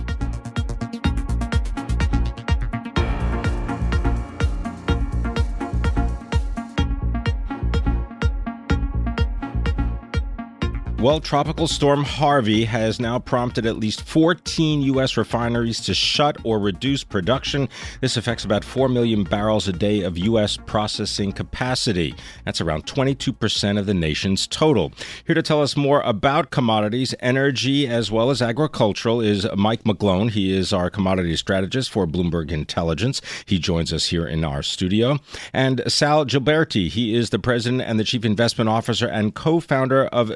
Well, 11.02 11.22
Tropical 11.22 11.70
Storm 11.70 12.04
Harvey 12.04 12.66
has 12.66 13.00
now 13.00 13.20
prompted 13.20 13.66
at 13.66 13.78
least 13.78 14.02
14 14.02 14.82
U.S. 14.82 15.16
refineries 15.16 15.80
to 15.82 15.94
shut 15.94 16.36
or 16.44 16.60
reduce 16.60 17.06
production. 17.06 17.70
This 18.02 18.18
affects 18.18 18.44
about 18.44 18.66
4 18.66 18.90
million 18.90 19.24
barrels 19.24 19.70
a 19.70 19.72
day 19.72 20.02
of 20.02 20.18
U.S. 20.18 20.58
processing 20.58 21.32
capacity. 21.32 22.16
That's 22.44 22.60
around 22.60 22.86
22% 22.86 23.80
of 23.80 23.86
the 23.86 23.94
nation's 23.94 24.46
total. 24.46 24.92
Here 25.26 25.36
to 25.36 25.42
tell 25.42 25.62
us 25.62 25.78
more 25.78 26.02
about 26.02 26.52
commodities, 26.52 27.16
energy, 27.22 27.88
as 27.88 28.12
well 28.12 28.30
as 28.30 28.42
agricultural 28.42 29.22
is 29.22 29.48
Mike 29.56 29.86
McGlone. 29.86 30.32
He 30.32 30.52
is 30.52 30.74
our 30.74 30.90
commodity 30.90 31.38
strategist 31.38 31.92
for 31.92 32.08
Bloomberg 32.08 32.52
Intelligence. 32.52 33.22
He 33.46 33.58
joins 33.58 33.94
us 33.94 34.08
here 34.08 34.28
in 34.28 34.44
our 34.44 34.62
studio. 34.62 35.20
And 35.54 35.82
Sal 35.88 36.26
Gilbertie, 36.26 36.90
he 36.90 37.16
is 37.16 37.30
the 37.30 37.40
president 37.40 37.84
and 37.84 37.98
the 37.98 38.04
chief 38.04 38.26
investment 38.26 38.70
officer 38.70 39.08
and 39.08 39.34
co 39.34 39.62
founder 39.62 40.08
of 40.08 40.30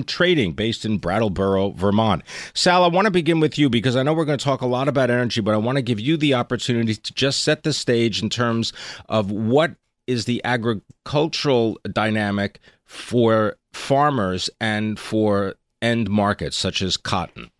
Trading 0.00 0.52
based 0.52 0.84
in 0.84 0.98
Brattleboro, 0.98 1.70
Vermont. 1.70 2.22
Sal, 2.54 2.84
I 2.84 2.88
want 2.88 3.04
to 3.06 3.10
begin 3.10 3.40
with 3.40 3.58
you 3.58 3.68
because 3.68 3.96
I 3.96 4.02
know 4.02 4.14
we're 4.14 4.24
going 4.24 4.38
to 4.38 4.44
talk 4.44 4.62
a 4.62 4.66
lot 4.66 4.88
about 4.88 5.10
energy, 5.10 5.40
but 5.40 5.54
I 5.54 5.58
want 5.58 5.76
to 5.76 5.82
give 5.82 6.00
you 6.00 6.16
the 6.16 6.34
opportunity 6.34 6.94
to 6.94 7.14
just 7.14 7.42
set 7.42 7.62
the 7.62 7.72
stage 7.72 8.22
in 8.22 8.30
terms 8.30 8.72
of 9.08 9.30
what 9.30 9.74
is 10.06 10.24
the 10.24 10.40
agricultural 10.44 11.78
dynamic 11.92 12.60
for 12.84 13.56
farmers 13.72 14.50
and 14.60 14.98
for 14.98 15.54
end 15.80 16.08
markets 16.10 16.56
such 16.56 16.82
as 16.82 16.96
cotton. 16.96 17.50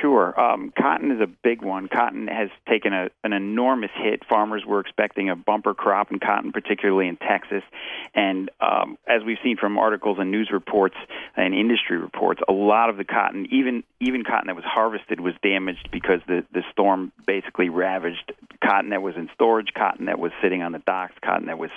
Sure. 0.00 0.38
Um, 0.40 0.72
cotton 0.78 1.10
is 1.10 1.20
a 1.20 1.26
big 1.26 1.60
one. 1.60 1.88
Cotton 1.88 2.26
has 2.26 2.48
taken 2.66 2.94
a, 2.94 3.10
an 3.22 3.34
enormous 3.34 3.90
hit. 3.94 4.24
Farmers 4.26 4.64
were 4.66 4.80
expecting 4.80 5.28
a 5.28 5.36
bumper 5.36 5.74
crop 5.74 6.10
in 6.10 6.20
cotton, 6.20 6.52
particularly 6.52 7.06
in 7.06 7.16
Texas. 7.16 7.62
And 8.14 8.50
um, 8.62 8.96
as 9.06 9.22
we've 9.24 9.36
seen 9.44 9.58
from 9.58 9.76
articles 9.76 10.16
and 10.18 10.30
news 10.30 10.48
reports 10.50 10.96
and 11.36 11.54
industry 11.54 11.98
reports, 11.98 12.40
a 12.48 12.52
lot 12.52 12.88
of 12.88 12.96
the 12.96 13.04
cotton, 13.04 13.46
even 13.50 13.84
even 14.00 14.24
cotton 14.24 14.46
that 14.46 14.56
was 14.56 14.64
harvested, 14.64 15.20
was 15.20 15.34
damaged 15.42 15.88
because 15.92 16.20
the, 16.26 16.44
the 16.52 16.62
storm 16.72 17.12
basically 17.26 17.68
ravaged 17.68 18.32
cotton 18.62 18.90
that 18.90 19.02
was 19.02 19.16
in 19.16 19.28
storage, 19.34 19.68
cotton 19.76 20.06
that 20.06 20.18
was 20.18 20.32
sitting 20.42 20.62
on 20.62 20.72
the 20.72 20.78
docks, 20.80 21.14
cotton 21.22 21.46
that 21.46 21.58
was 21.58 21.70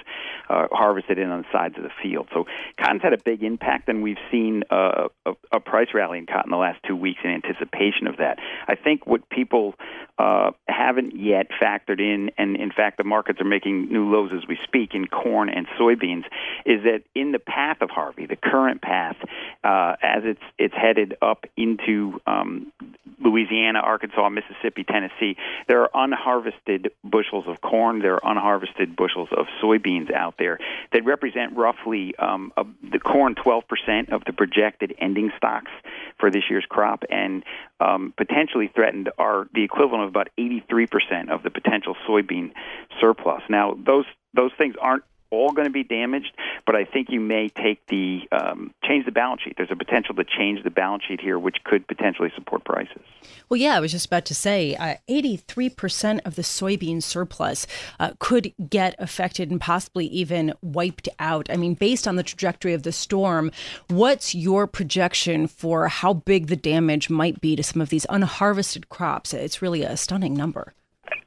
uh, 0.50 0.68
harvested 0.72 1.18
in 1.18 1.30
on 1.30 1.42
the 1.42 1.48
sides 1.52 1.76
of 1.78 1.84
the 1.84 1.92
field. 2.02 2.28
So 2.34 2.46
cotton's 2.80 3.02
had 3.02 3.14
a 3.14 3.18
big 3.18 3.44
impact, 3.44 3.90
and 3.90 4.02
we've 4.02 4.18
seen 4.32 4.64
uh, 4.70 5.08
a, 5.26 5.34
a 5.52 5.60
price 5.60 5.90
rally 5.94 6.20
in 6.20 6.26
cotton 6.26 6.52
the 6.52 6.58
last 6.58 6.80
two 6.88 6.96
weeks 6.96 7.20
in 7.24 7.32
anticipation 7.32 7.97
of 8.06 8.18
that. 8.18 8.38
I 8.68 8.75
think 8.75 9.08
what 9.08 9.27
people 9.30 9.74
uh, 10.20 10.51
haven't 10.68 11.16
yet 11.16 11.48
factored 11.60 12.00
in, 12.00 12.30
and 12.38 12.56
in 12.56 12.72
fact 12.72 12.98
the 12.98 13.04
markets 13.04 13.42
are 13.42 13.46
making 13.46 13.88
new 13.92 14.12
lows 14.12 14.32
as 14.36 14.48
we 14.48 14.60
speak 14.63 14.94
in 14.94 15.08
corn 15.08 15.50
and 15.50 15.66
soybeans, 15.80 16.25
is 16.66 16.84
that 16.84 17.01
in 17.16 17.32
the 17.32 17.39
path 17.39 17.77
of 17.82 17.89
Harvey, 17.89 18.25
the 18.25 18.36
current 18.36 18.82
path, 18.82 19.16
uh, 19.63 19.96
as 20.04 20.24
it's 20.25 20.42
it's 20.60 20.75
headed 20.75 21.16
up 21.22 21.46
into 21.56 22.20
um, 22.27 22.72
Louisiana, 23.20 23.80
Arkansas, 23.80 24.30
Mississippi, 24.30 24.84
Tennessee, 24.84 25.38
there 25.68 25.82
are 25.82 25.90
unharvested 25.94 26.92
bushels 27.04 27.46
of 27.48 27.62
corn, 27.62 28.00
there 28.00 28.16
are 28.16 28.26
unharvested 28.26 28.96
bushels 28.96 29.30
of 29.36 29.48
soybeans 29.62 30.14
out 30.14 30.36
there 30.38 30.60
that 30.94 31.04
represent 31.06 31.56
roughly 31.56 32.16
um, 32.18 32.54
a, 32.58 32.66
the 32.92 33.00
corn 33.00 33.36
12% 33.36 34.10
of 34.12 34.24
the 34.26 34.34
projected 34.34 34.94
ending 35.00 35.32
stocks 35.38 35.72
for 36.20 36.30
this 36.32 36.44
year's 36.50 36.66
crop, 36.68 37.04
and 37.10 37.44
um, 37.80 38.14
potentially 38.18 38.72
threatened 38.74 39.10
are 39.18 39.48
the 39.54 39.64
equivalent 39.64 40.04
of 40.04 40.10
about 40.10 40.30
83% 40.38 41.30
of 41.30 41.44
the 41.44 41.50
potential 41.50 41.96
soybean 42.08 42.52
surplus. 43.00 43.42
Now, 43.50 43.78
those 43.86 44.06
those 44.34 44.52
things 44.58 44.76
aren't 44.80 45.04
all 45.29 45.51
going 45.51 45.67
to 45.67 45.72
be 45.72 45.84
damaged, 45.84 46.34
but 46.65 46.75
I 46.75 46.86
think 46.86 47.10
you 47.10 47.19
may 47.19 47.50
take 47.50 47.86
the 47.88 48.22
um, 48.31 48.74
change 48.84 49.05
the 49.05 49.12
balance 49.12 49.41
sheet. 49.41 49.55
There's 49.57 49.72
a 49.72 49.75
potential 49.75 50.15
to 50.15 50.24
change 50.24 50.63
the 50.63 50.69
balance 50.69 51.03
sheet 51.07 51.22
here, 51.22 51.38
which 51.39 51.57
could 51.63 51.88
potentially 51.88 52.31
support 52.36 52.63
prices. 52.63 53.01
Well, 53.50 53.57
yeah, 53.57 53.75
I 53.75 53.79
was 53.79 53.91
just 53.91 54.05
about 54.05 54.25
to 54.25 54.36
say, 54.36 54.75
uh, 54.75 54.96
83% 55.10 56.22
of 56.25 56.36
the 56.36 56.41
soybean 56.41 57.01
surplus 57.01 57.67
uh, 58.00 58.12
could 58.19 58.53
get 58.69 58.96
affected 59.00 59.51
and 59.51 59.60
possibly 59.60 60.07
even 60.07 60.53
wiped 60.62 61.10
out. 61.19 61.50
I 61.50 61.57
mean, 61.57 61.74
based 61.74 62.07
on 62.07 62.15
the 62.15 62.24
trajectory 62.24 62.74
of 62.74 62.84
the 62.84 62.91
storm, 62.91 63.51
what's 63.89 64.36
your 64.36 64.67
projection 64.67 65.48
for 65.48 65.88
how 65.88 66.13
big 66.13 66.48
the 66.48 66.55
damage 66.55 67.10
might 67.10 67.39
be 67.41 67.55
to 67.55 67.63
some 67.63 67.81
of 67.81 67.89
these 67.89 68.05
unharvested 68.07 68.89
crops? 68.89 69.34
It's 69.34 69.62
really 69.62 69.84
a 69.84 69.98
stunning 69.98 70.34
number. 70.34 70.74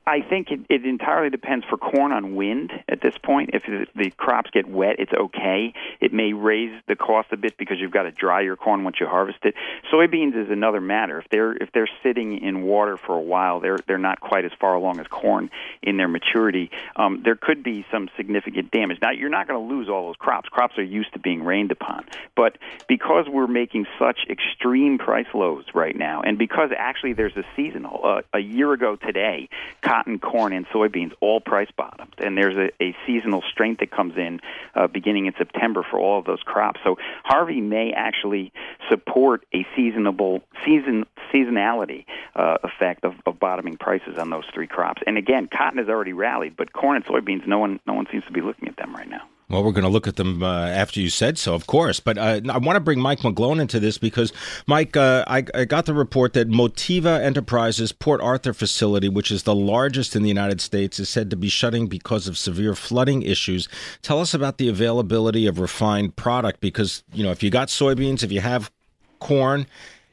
I 0.07 0.23
think 0.23 0.51
it, 0.51 0.61
it 0.69 0.85
entirely 0.85 1.31
depends 1.31 1.65
for 1.67 1.77
corn 1.77 2.11
on 2.11 2.35
wind 2.35 2.73
at 2.89 3.01
this 3.01 3.15
point. 3.23 3.51
If 3.53 3.63
the, 3.95 4.11
crops 4.11 4.51
get 4.51 4.69
wet, 4.69 4.97
it's 4.99 5.13
okay. 5.13 5.73
It 6.01 6.13
may 6.13 6.33
raise 6.33 6.73
the 6.89 6.97
cost 6.97 7.29
a 7.33 7.37
bit 7.37 7.57
because 7.57 7.79
you've 7.79 7.93
got 7.93 8.03
to 8.03 8.11
dry 8.11 8.41
your 8.41 8.57
corn 8.57 8.83
once 8.83 8.97
you 8.99 9.07
harvest 9.07 9.39
it. 9.45 9.55
Soybeans 9.93 10.37
is 10.37 10.51
another 10.51 10.81
matter. 10.81 11.21
If 11.21 11.29
they're 11.31 11.53
if 11.53 11.71
they're 11.73 11.89
sitting 12.03 12.39
in 12.39 12.63
water 12.63 12.97
for 12.97 13.15
a 13.15 13.21
while, 13.21 13.61
they're 13.61 13.79
they're 13.87 13.99
not 13.99 14.21
quite 14.21 14.45
as 14.45 14.51
far 14.61 14.75
along 14.75 14.99
as 14.99 15.07
corn 15.07 15.51
in 15.83 15.97
their 15.97 16.09
maturity. 16.09 16.71
Um, 16.97 17.23
there 17.25 17.37
could 17.37 17.63
be 17.63 17.87
some 17.93 18.11
significant 18.17 18.71
damage. 18.73 18.99
Now 19.01 19.11
you're 19.11 19.29
not 19.29 19.47
going 19.47 19.69
to 19.69 19.75
lose 19.75 19.89
all 19.89 20.09
those 20.09 20.17
crops. 20.17 20.49
Crops 20.49 20.77
are 20.79 20.83
used 20.83 21.13
to 21.13 21.21
being 21.21 21.45
rained 21.45 21.71
upon, 21.71 22.07
but 22.35 22.59
because 22.89 23.27
we're 23.29 23.47
making 23.47 23.87
such 23.99 24.21
extreme 24.29 24.99
price 24.99 25.29
lows 25.35 25.67
right 25.73 25.97
now, 25.97 26.23
and 26.23 26.37
because 26.37 26.71
actually 26.77 27.13
there's 27.13 27.37
a 27.37 27.45
seasonal 27.55 28.01
uh, 28.03 28.23
a 28.33 28.41
year 28.41 28.73
ago 28.73 28.97
today 28.97 29.49
cotton, 29.83 30.19
corn, 30.19 30.53
and 30.53 30.67
soybeans 30.69 31.12
all 31.21 31.41
price 31.41 31.71
bottomed, 31.77 32.15
and 32.19 32.37
there's 32.37 32.57
a, 32.57 32.83
a 32.83 32.97
seasonal 33.07 33.43
strength 33.50 33.81
that 33.81 33.91
comes 33.91 34.17
in 34.17 34.41
uh, 34.75 34.87
beginning 34.87 35.27
in 35.27 35.35
September 35.37 35.85
for 35.89 35.99
all 35.99 36.19
of 36.19 36.25
those 36.25 36.43
crops. 36.43 36.81
So 36.85 36.97
Harvey 37.25 37.61
may 37.61 37.93
actually 37.93 38.53
support 38.89 39.45
a 39.55 39.67
seasonable 39.77 40.43
season 40.65 41.07
seasonality 41.33 42.05
uh, 42.35 42.59
effect 42.65 43.05
of, 43.05 43.15
of 43.27 43.39
bottoming 43.39 43.77
prices 43.77 44.19
on 44.19 44.31
those 44.31 44.45
three 44.53 44.67
crops. 44.67 45.03
And 45.07 45.17
again, 45.17 45.49
cotton 45.49 45.79
has 45.79 45.89
already 45.89 46.12
rallied, 46.12 46.57
but 46.57 46.73
corn 46.73 46.97
and 46.97 47.05
soybeans, 47.05 47.47
no 47.47 47.59
one 47.59 47.81
no 47.87 47.95
one 47.95 48.07
seems 48.11 48.25
to 48.25 48.33
be 48.33 48.41
looking 48.41 48.69
at 48.69 48.77
them 48.77 48.95
right 48.95 49.09
now. 49.09 49.23
Well, 49.50 49.64
we're 49.64 49.73
going 49.73 49.83
to 49.83 49.90
look 49.90 50.07
at 50.07 50.14
them 50.14 50.45
uh, 50.45 50.66
after 50.69 51.00
you 51.00 51.11
said 51.11 51.37
so, 51.37 51.54
of 51.54 51.66
course. 51.66 51.99
But 51.99 52.16
uh, 52.16 52.40
I 52.49 52.59
want 52.59 52.76
to 52.76 52.80
bring 52.80 53.00
Mike 53.00 53.19
McGlone 53.19 53.61
into 53.61 53.80
this 53.80 53.99
because, 53.99 54.33
Mike, 54.69 54.97
uh, 54.97 55.25
I, 55.26 55.45
I, 55.52 55.64
got 55.64 55.87
the 55.87 55.92
report 55.92 56.35
that 56.35 56.49
Motiva 56.49 57.21
Enterprises 57.21 57.90
Port 57.90 58.21
Arthur 58.21 58.52
facility, 58.52 59.09
which 59.09 59.33
is 59.33 59.42
the 59.42 59.54
largest 59.54 60.14
in 60.14 60.23
the 60.23 60.28
United 60.28 60.61
States, 60.61 61.00
is 61.00 61.09
said 61.09 61.30
to 61.30 61.37
be 61.37 61.49
shutting 61.49 61.88
because 61.88 62.28
of 62.28 62.38
severe 62.38 62.76
flooding 62.76 63.23
issues. 63.23 63.69
Tell 64.02 64.21
us 64.21 64.35
about 64.35 64.59
the 64.59 64.69
availability 64.69 65.49
of 65.49 65.59
refined 65.59 66.14
product 66.14 66.61
because, 66.61 67.02
you 67.12 67.25
know, 67.25 67.33
if 67.33 67.42
you 67.42 67.50
got 67.50 67.69
soybeans, 67.69 68.23
if 68.23 68.30
you 68.30 68.40
have 68.40 68.71
corn, 69.19 69.66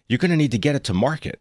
you're 0.10 0.18
going 0.18 0.32
to 0.32 0.38
need 0.38 0.52
to 0.52 0.58
get 0.58 0.76
it 0.76 0.84
to 0.86 0.96
market. 0.96 1.40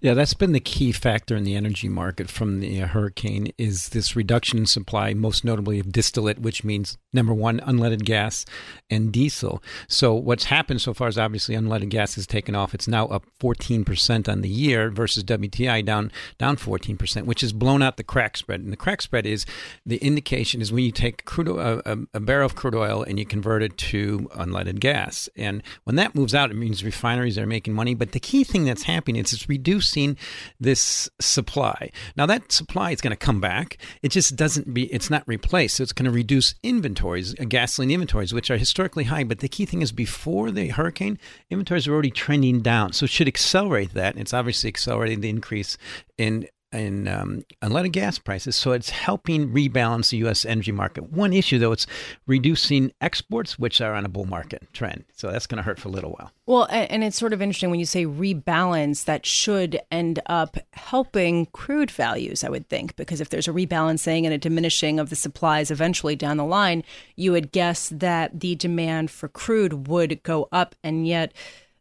Yeah, 0.00 0.14
that's 0.14 0.34
been 0.34 0.52
the 0.52 0.60
key 0.60 0.92
factor 0.92 1.36
in 1.36 1.44
the 1.44 1.56
energy 1.56 1.88
market 1.88 2.30
from 2.30 2.60
the 2.60 2.82
uh, 2.82 2.86
hurricane 2.86 3.52
is 3.58 3.90
this 3.90 4.14
reduction 4.14 4.58
in 4.60 4.66
supply, 4.66 5.14
most 5.14 5.44
notably 5.44 5.78
of 5.80 5.90
distillate, 5.90 6.38
which 6.38 6.64
means 6.64 6.98
number 7.12 7.34
one, 7.34 7.58
unleaded 7.60 8.04
gas 8.04 8.44
and 8.88 9.12
diesel. 9.12 9.62
So 9.88 10.14
what's 10.14 10.44
happened 10.44 10.80
so 10.80 10.94
far 10.94 11.08
is 11.08 11.18
obviously 11.18 11.56
unleaded 11.56 11.88
gas 11.88 12.14
has 12.14 12.26
taken 12.26 12.54
off. 12.54 12.74
It's 12.74 12.86
now 12.86 13.06
up 13.06 13.24
14% 13.40 14.28
on 14.28 14.42
the 14.42 14.48
year 14.48 14.90
versus 14.90 15.24
WTI 15.24 15.84
down 15.84 16.12
down 16.38 16.56
14%, 16.56 17.24
which 17.24 17.40
has 17.40 17.52
blown 17.52 17.82
out 17.82 17.96
the 17.96 18.04
crack 18.04 18.36
spread. 18.36 18.60
And 18.60 18.72
the 18.72 18.76
crack 18.76 19.02
spread 19.02 19.26
is 19.26 19.46
the 19.84 19.96
indication 19.98 20.60
is 20.60 20.72
when 20.72 20.84
you 20.84 20.92
take 20.92 21.24
crude 21.24 21.48
a, 21.48 22.06
a 22.14 22.20
barrel 22.20 22.46
of 22.46 22.54
crude 22.54 22.74
oil 22.74 23.02
and 23.02 23.18
you 23.18 23.26
convert 23.26 23.62
it 23.62 23.76
to 23.78 24.30
unleaded 24.36 24.80
gas. 24.80 25.28
And 25.36 25.62
when 25.84 25.96
that 25.96 26.14
moves 26.14 26.34
out, 26.34 26.50
it 26.50 26.54
means 26.54 26.84
refineries 26.84 27.38
are 27.38 27.46
making 27.46 27.74
money. 27.74 27.94
But 27.94 28.12
the 28.12 28.20
key 28.20 28.44
thing 28.44 28.64
that's 28.64 28.84
happening 28.84 29.24
is 29.24 29.32
it's 29.32 29.48
reducing 29.56 30.16
this 30.60 31.08
supply. 31.20 31.90
Now 32.16 32.26
that 32.26 32.52
supply 32.52 32.90
is 32.90 33.00
going 33.00 33.16
to 33.18 33.26
come 33.26 33.40
back. 33.40 33.78
It 34.02 34.10
just 34.10 34.36
doesn't 34.36 34.72
be. 34.74 34.84
It's 34.92 35.10
not 35.10 35.22
replaced. 35.26 35.76
So 35.76 35.82
it's 35.82 35.92
going 35.92 36.04
to 36.04 36.10
reduce 36.10 36.54
inventories, 36.62 37.34
uh, 37.40 37.44
gasoline 37.44 37.90
inventories, 37.90 38.34
which 38.34 38.50
are 38.50 38.58
historically 38.58 39.04
high. 39.04 39.24
But 39.24 39.38
the 39.40 39.48
key 39.48 39.66
thing 39.66 39.82
is 39.82 39.92
before 39.92 40.50
the 40.50 40.68
hurricane, 40.68 41.18
inventories 41.50 41.88
are 41.88 41.92
already 41.94 42.10
trending 42.10 42.60
down. 42.60 42.92
So 42.92 43.04
it 43.04 43.10
should 43.10 43.28
accelerate 43.28 43.94
that. 43.94 44.16
It's 44.16 44.34
obviously 44.34 44.68
accelerating 44.68 45.20
the 45.20 45.30
increase 45.30 45.78
in 46.18 46.46
in 46.76 47.08
um, 47.08 47.44
unleaded 47.62 47.92
gas 47.92 48.18
prices. 48.18 48.56
So 48.56 48.72
it's 48.72 48.90
helping 48.90 49.52
rebalance 49.52 50.10
the 50.10 50.18
U.S. 50.18 50.44
energy 50.44 50.72
market. 50.72 51.10
One 51.10 51.32
issue, 51.32 51.58
though, 51.58 51.72
it's 51.72 51.86
reducing 52.26 52.92
exports, 53.00 53.58
which 53.58 53.80
are 53.80 53.94
on 53.94 54.04
a 54.04 54.08
bull 54.08 54.26
market 54.26 54.62
trend. 54.72 55.04
So 55.14 55.30
that's 55.30 55.46
going 55.46 55.56
to 55.56 55.62
hurt 55.62 55.80
for 55.80 55.88
a 55.88 55.90
little 55.90 56.10
while. 56.12 56.30
Well, 56.46 56.66
and 56.70 57.02
it's 57.02 57.18
sort 57.18 57.32
of 57.32 57.42
interesting 57.42 57.70
when 57.70 57.80
you 57.80 57.86
say 57.86 58.06
rebalance, 58.06 59.04
that 59.04 59.26
should 59.26 59.80
end 59.90 60.20
up 60.26 60.56
helping 60.72 61.46
crude 61.46 61.90
values, 61.90 62.44
I 62.44 62.48
would 62.48 62.68
think, 62.68 62.94
because 62.96 63.20
if 63.20 63.30
there's 63.30 63.48
a 63.48 63.52
rebalancing 63.52 64.24
and 64.24 64.32
a 64.32 64.38
diminishing 64.38 65.00
of 65.00 65.10
the 65.10 65.16
supplies 65.16 65.70
eventually 65.70 66.14
down 66.14 66.36
the 66.36 66.44
line, 66.44 66.84
you 67.16 67.32
would 67.32 67.50
guess 67.52 67.88
that 67.88 68.38
the 68.38 68.54
demand 68.54 69.10
for 69.10 69.28
crude 69.28 69.88
would 69.88 70.22
go 70.22 70.48
up, 70.52 70.74
and 70.84 71.06
yet 71.06 71.32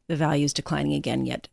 the 0.08 0.16
value 0.16 0.46
is 0.46 0.54
declining 0.54 0.94
again, 0.94 1.25
yet 1.25 1.48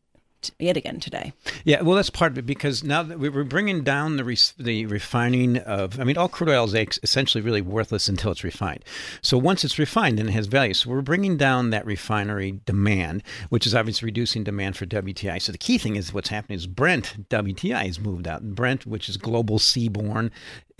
yet 0.58 0.76
again 0.76 1.00
today. 1.00 1.32
Yeah, 1.64 1.82
well, 1.82 1.96
that's 1.96 2.10
part 2.10 2.32
of 2.32 2.38
it 2.38 2.46
because 2.46 2.82
now 2.82 3.02
that 3.02 3.18
we're 3.18 3.44
bringing 3.44 3.82
down 3.82 4.16
the 4.16 4.24
re- 4.24 4.38
the 4.58 4.86
refining 4.86 5.58
of, 5.58 6.00
I 6.00 6.04
mean, 6.04 6.16
all 6.16 6.28
crude 6.28 6.50
oil 6.50 6.64
is 6.64 6.98
essentially 7.02 7.42
really 7.42 7.62
worthless 7.62 8.08
until 8.08 8.32
it's 8.32 8.44
refined. 8.44 8.84
So 9.20 9.38
once 9.38 9.64
it's 9.64 9.78
refined, 9.78 10.18
then 10.18 10.28
it 10.28 10.32
has 10.32 10.46
value. 10.46 10.74
So 10.74 10.90
we're 10.90 11.02
bringing 11.02 11.36
down 11.36 11.70
that 11.70 11.86
refinery 11.86 12.60
demand, 12.64 13.22
which 13.48 13.66
is 13.66 13.74
obviously 13.74 14.06
reducing 14.06 14.44
demand 14.44 14.76
for 14.76 14.86
WTI. 14.86 15.40
So 15.40 15.52
the 15.52 15.58
key 15.58 15.78
thing 15.78 15.96
is 15.96 16.12
what's 16.12 16.28
happening 16.28 16.56
is 16.56 16.66
Brent 16.66 17.28
WTI 17.28 17.86
has 17.86 18.00
moved 18.00 18.26
out. 18.26 18.42
Brent, 18.42 18.86
which 18.86 19.08
is 19.08 19.16
global 19.16 19.58
seaborne, 19.58 20.30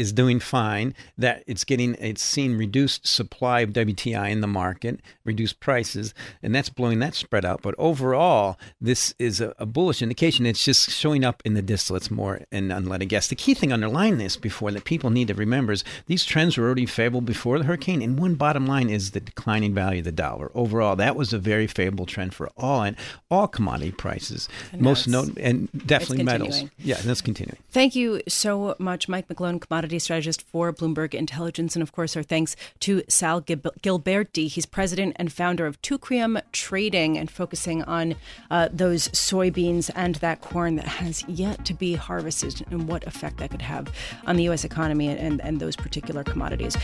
is 0.03 0.13
doing 0.13 0.41
fine. 0.41 0.95
That 1.17 1.43
it's 1.47 1.65
getting 1.65 1.95
it's 1.95 2.23
seeing 2.23 2.59
reduced 2.59 3.07
supply 3.07 3.61
of 3.61 3.71
WTI 3.71 4.31
in 4.31 4.41
the 4.41 4.47
market, 4.47 5.01
reduced 5.25 5.61
prices, 5.61 6.13
and 6.43 6.55
that's 6.55 6.69
blowing 6.69 6.99
that 6.99 7.15
spread 7.15 7.45
out. 7.45 7.63
But 7.63 7.75
overall, 7.79 8.59
this 8.81 9.15
is 9.19 9.41
a, 9.41 9.55
a 9.59 9.65
bullish 9.65 10.03
indication. 10.03 10.45
It's 10.45 10.65
just 10.65 10.91
showing 10.91 11.25
up 11.25 11.43
in 11.45 11.55
the 11.55 11.63
distillates 11.63 12.11
more 12.11 12.43
and 12.51 12.71
unleaded 12.71 13.09
gas. 13.09 13.29
The 13.29 13.37
key 13.37 13.55
thing 13.55 13.73
underlying 13.73 14.19
this 14.19 14.37
before 14.37 14.71
that 14.73 14.85
people 14.85 15.11
need 15.11 15.29
to 15.29 15.35
remember 15.35 15.73
is 15.73 15.85
these 16.07 16.25
trends 16.25 16.59
were 16.59 16.67
already 16.67 16.87
favorable 16.87 17.21
before 17.21 17.59
the 17.59 17.65
hurricane. 17.65 18.03
And 18.03 18.19
one 18.19 18.35
bottom 18.35 18.67
line 18.67 18.91
is 18.91 19.13
the 19.13 19.21
declining 19.21 19.73
value 19.75 20.01
of 20.01 20.05
the 20.05 20.13
dollar. 20.13 20.51
Overall, 20.55 20.97
that 20.97 21.17
was 21.17 21.33
a 21.33 21.39
very 21.39 21.67
favorable 21.67 22.07
trend 22.07 22.35
for 22.35 22.51
all 22.57 22.83
and 22.83 22.97
all 23.31 23.47
commodity 23.49 23.93
prices. 23.93 24.49
Most 24.77 25.07
note 25.07 25.37
and 25.39 25.71
definitely 25.87 26.25
metals. 26.25 26.65
Yeah, 26.79 26.97
that's 26.97 27.21
continuing. 27.21 27.59
Thank 27.71 27.95
you 27.95 28.23
so 28.29 28.75
much, 28.79 29.09
Mike 29.09 29.29
McGlone, 29.29 29.61
commodity 29.61 29.92
strategist 29.99 30.43
for 30.43 30.73
Bloomberg 30.73 31.15
Intelligence. 31.15 31.77
And 31.77 31.83
of 31.83 31.93
course, 31.93 32.17
our 32.17 32.23
thanks 32.23 32.57
to 32.81 33.03
Sal 33.09 33.41
Gilbertie. 33.43 34.49
He's 34.49 34.67
president 34.67 35.17
and 35.17 35.33
founder 35.33 35.67
of 35.67 35.81
Teucrium 35.83 36.41
Trading 36.53 37.19
and 37.19 37.31
focusing 37.31 37.83
on 37.85 38.15
uh, 38.51 38.69
those 38.73 39.09
soybeans 39.09 39.91
and 39.95 40.17
that 40.17 40.41
corn 40.41 40.77
that 40.77 40.87
has 40.87 41.25
yet 41.29 41.65
to 41.65 41.75
be 41.75 41.95
harvested 41.95 42.65
and 42.71 42.89
what 42.89 43.07
effect 43.07 43.39
that 43.39 43.51
could 43.51 43.63
have 43.63 43.93
on 44.27 44.37
the 44.37 44.45
U.S. 44.45 44.65
economy 44.65 45.09
and, 45.09 45.41
and 45.41 45.61
those 45.61 45.77
particular 45.77 46.25
commodities. 46.25 46.77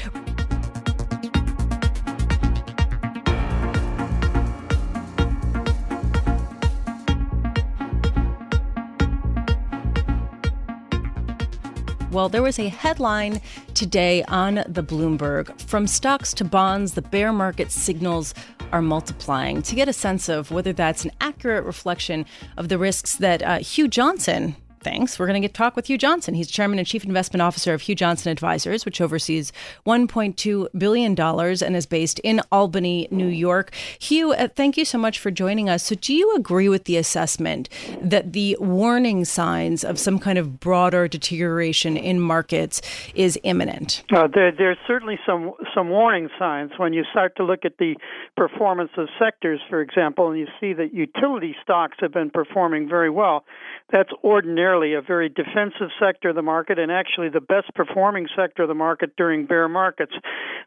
Well, 12.10 12.30
there 12.30 12.42
was 12.42 12.58
a 12.58 12.68
headline 12.68 13.42
today 13.74 14.22
on 14.28 14.64
the 14.66 14.82
Bloomberg 14.82 15.60
From 15.60 15.86
stocks 15.86 16.32
to 16.34 16.44
bonds, 16.44 16.94
the 16.94 17.02
bear 17.02 17.34
market 17.34 17.70
signals 17.70 18.32
are 18.72 18.80
multiplying. 18.80 19.60
To 19.60 19.74
get 19.74 19.88
a 19.88 19.92
sense 19.92 20.30
of 20.30 20.50
whether 20.50 20.72
that's 20.72 21.04
an 21.04 21.10
accurate 21.20 21.64
reflection 21.64 22.24
of 22.56 22.70
the 22.70 22.78
risks 22.78 23.16
that 23.16 23.42
uh, 23.42 23.58
Hugh 23.58 23.88
Johnson 23.88 24.56
Thanks. 24.80 25.18
We're 25.18 25.26
going 25.26 25.40
to 25.40 25.46
get 25.46 25.54
talk 25.54 25.76
with 25.76 25.86
Hugh 25.86 25.98
Johnson. 25.98 26.34
He's 26.34 26.50
chairman 26.50 26.78
and 26.78 26.86
chief 26.86 27.04
investment 27.04 27.42
officer 27.42 27.74
of 27.74 27.82
Hugh 27.82 27.94
Johnson 27.94 28.30
Advisors, 28.30 28.84
which 28.84 29.00
oversees 29.00 29.52
$1.2 29.86 30.68
billion 30.76 31.18
and 31.18 31.76
is 31.76 31.86
based 31.86 32.18
in 32.20 32.40
Albany, 32.52 33.08
New 33.10 33.26
York. 33.26 33.74
Hugh, 33.98 34.32
uh, 34.32 34.48
thank 34.48 34.76
you 34.76 34.84
so 34.84 34.98
much 34.98 35.18
for 35.18 35.30
joining 35.30 35.68
us. 35.68 35.84
So, 35.84 35.94
do 35.94 36.14
you 36.14 36.34
agree 36.34 36.68
with 36.68 36.84
the 36.84 36.96
assessment 36.96 37.68
that 38.00 38.32
the 38.32 38.56
warning 38.60 39.24
signs 39.24 39.84
of 39.84 39.98
some 39.98 40.18
kind 40.18 40.38
of 40.38 40.60
broader 40.60 41.08
deterioration 41.08 41.96
in 41.96 42.20
markets 42.20 42.80
is 43.14 43.38
imminent? 43.42 44.04
Uh, 44.12 44.28
there, 44.32 44.52
there's 44.52 44.78
certainly 44.86 45.18
some, 45.26 45.52
some 45.74 45.88
warning 45.88 46.28
signs. 46.38 46.72
When 46.76 46.92
you 46.92 47.04
start 47.10 47.36
to 47.36 47.44
look 47.44 47.64
at 47.64 47.78
the 47.78 47.96
performance 48.36 48.90
of 48.96 49.08
sectors, 49.18 49.60
for 49.68 49.80
example, 49.80 50.30
and 50.30 50.38
you 50.38 50.46
see 50.60 50.72
that 50.74 50.94
utility 50.94 51.54
stocks 51.62 51.96
have 52.00 52.12
been 52.12 52.30
performing 52.30 52.88
very 52.88 53.10
well, 53.10 53.44
that's 53.90 54.10
ordinarily 54.22 54.94
a 54.94 55.00
very 55.00 55.28
defensive 55.28 55.88
sector 55.98 56.30
of 56.30 56.36
the 56.36 56.42
market 56.42 56.78
and 56.78 56.92
actually 56.92 57.28
the 57.30 57.40
best 57.40 57.72
performing 57.74 58.28
sector 58.36 58.62
of 58.62 58.68
the 58.68 58.74
market 58.74 59.16
during 59.16 59.46
bear 59.46 59.68
markets. 59.68 60.12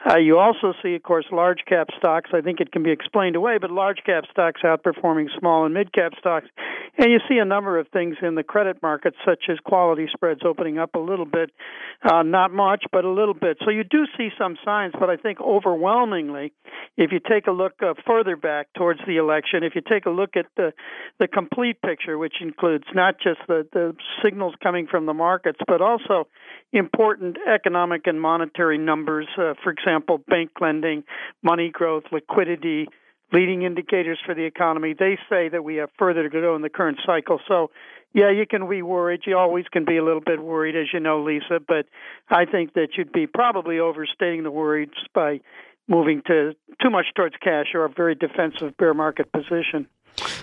Uh, 0.10 0.18
you 0.18 0.40
also 0.40 0.74
see, 0.82 0.96
of 0.96 1.04
course, 1.04 1.26
large 1.32 1.60
cap 1.68 1.88
stocks. 1.98 2.32
I 2.34 2.42
think 2.42 2.60
it 2.60 2.72
can 2.72 2.82
be 2.82 2.92
explained 2.92 3.36
away, 3.36 3.58
but 3.60 3.70
large 3.70 4.00
cap 4.06 4.24
stocks 4.32 4.62
outperforming 4.64 5.28
small 5.38 5.66
and 5.66 5.74
mid 5.74 5.94
cap 5.94 6.14
stocks. 6.18 6.48
And 6.98 7.12
you 7.12 7.20
see 7.30 7.38
a 7.38 7.46
number 7.46 7.78
of 7.78 7.88
things 7.90 8.18
in 8.22 8.36
the 8.36 8.44
credit 8.44 8.82
markets, 8.82 9.18
such 9.26 9.46
as 9.50 9.58
quality 9.60 10.08
spreads 10.12 10.42
opening 10.44 10.80
up 10.80 10.96
a 10.96 11.00
little 11.00 11.26
bit, 11.26 11.52
uh, 12.04 12.24
not 12.24 12.52
much, 12.52 12.84
but 12.92 13.06
a 13.06 13.12
little 13.12 13.34
bit. 13.34 13.58
So 13.64 13.70
you 13.70 13.84
do 13.84 14.06
see 14.18 14.30
some 14.38 14.58
signs, 14.66 14.94
but 15.00 15.10
I 15.10 15.18
think 15.18 15.40
overwhelmingly, 15.40 16.54
if 16.98 17.12
you 17.12 17.20
take 17.20 17.48
a 17.48 17.52
look 17.52 17.74
uh, 17.82 17.94
further 18.06 18.36
back 18.36 18.68
towards 18.76 19.00
the 19.06 19.18
election, 19.18 19.64
if 19.64 19.76
you 19.76 19.82
take 19.82 20.06
a 20.06 20.10
look 20.10 20.36
at 20.36 20.48
the 20.58 20.74
the 21.20 21.28
complete 21.28 21.82
picture, 21.82 22.18
which 22.18 22.36
includes 22.42 22.86
not 22.96 23.11
not 23.12 23.20
just 23.22 23.46
the, 23.48 23.68
the 23.74 23.96
signals 24.24 24.54
coming 24.62 24.88
from 24.88 25.06
the 25.06 25.14
markets, 25.14 25.60
but 25.68 25.82
also 25.82 26.28
important 26.72 27.38
economic 27.54 28.08
and 28.08 28.22
monetary 28.22 28.78
numbers. 28.78 29.28
Uh, 29.38 29.54
for 29.64 29.72
example, 29.72 30.18
bank 30.18 30.52
lending, 30.60 31.04
money 31.44 31.70
growth, 31.70 32.04
liquidity, 32.12 32.88
leading 33.34 33.64
indicators 33.64 34.20
for 34.26 34.34
the 34.34 34.44
economy. 34.44 34.94
They 34.98 35.18
say 35.30 35.50
that 35.50 35.64
we 35.64 35.76
have 35.78 35.90
further 35.98 36.24
to 36.24 36.30
go 36.30 36.56
in 36.56 36.62
the 36.62 36.70
current 36.70 37.00
cycle. 37.06 37.40
So, 37.48 37.72
yeah, 38.14 38.30
you 38.30 38.46
can 38.46 38.70
be 38.70 38.82
worried. 38.82 39.22
You 39.26 39.38
always 39.38 39.66
can 39.72 39.86
be 39.86 39.98
a 39.98 40.04
little 40.04 40.22
bit 40.22 40.42
worried, 40.42 40.76
as 40.76 40.88
you 40.94 41.00
know, 41.00 41.24
Lisa. 41.24 41.60
But 41.66 41.86
I 42.30 42.46
think 42.46 42.74
that 42.74 42.90
you'd 42.98 43.12
be 43.12 43.28
probably 43.28 43.80
overstating 43.80 44.44
the 44.44 44.52
worries 44.52 44.90
by 45.14 45.40
moving 45.88 46.22
to 46.28 46.54
too 46.82 46.90
much 46.90 47.08
towards 47.16 47.36
cash 47.42 47.68
or 47.74 47.86
a 47.86 47.90
very 47.90 48.16
defensive 48.16 48.76
bear 48.78 48.94
market 48.94 49.32
position. 49.32 49.88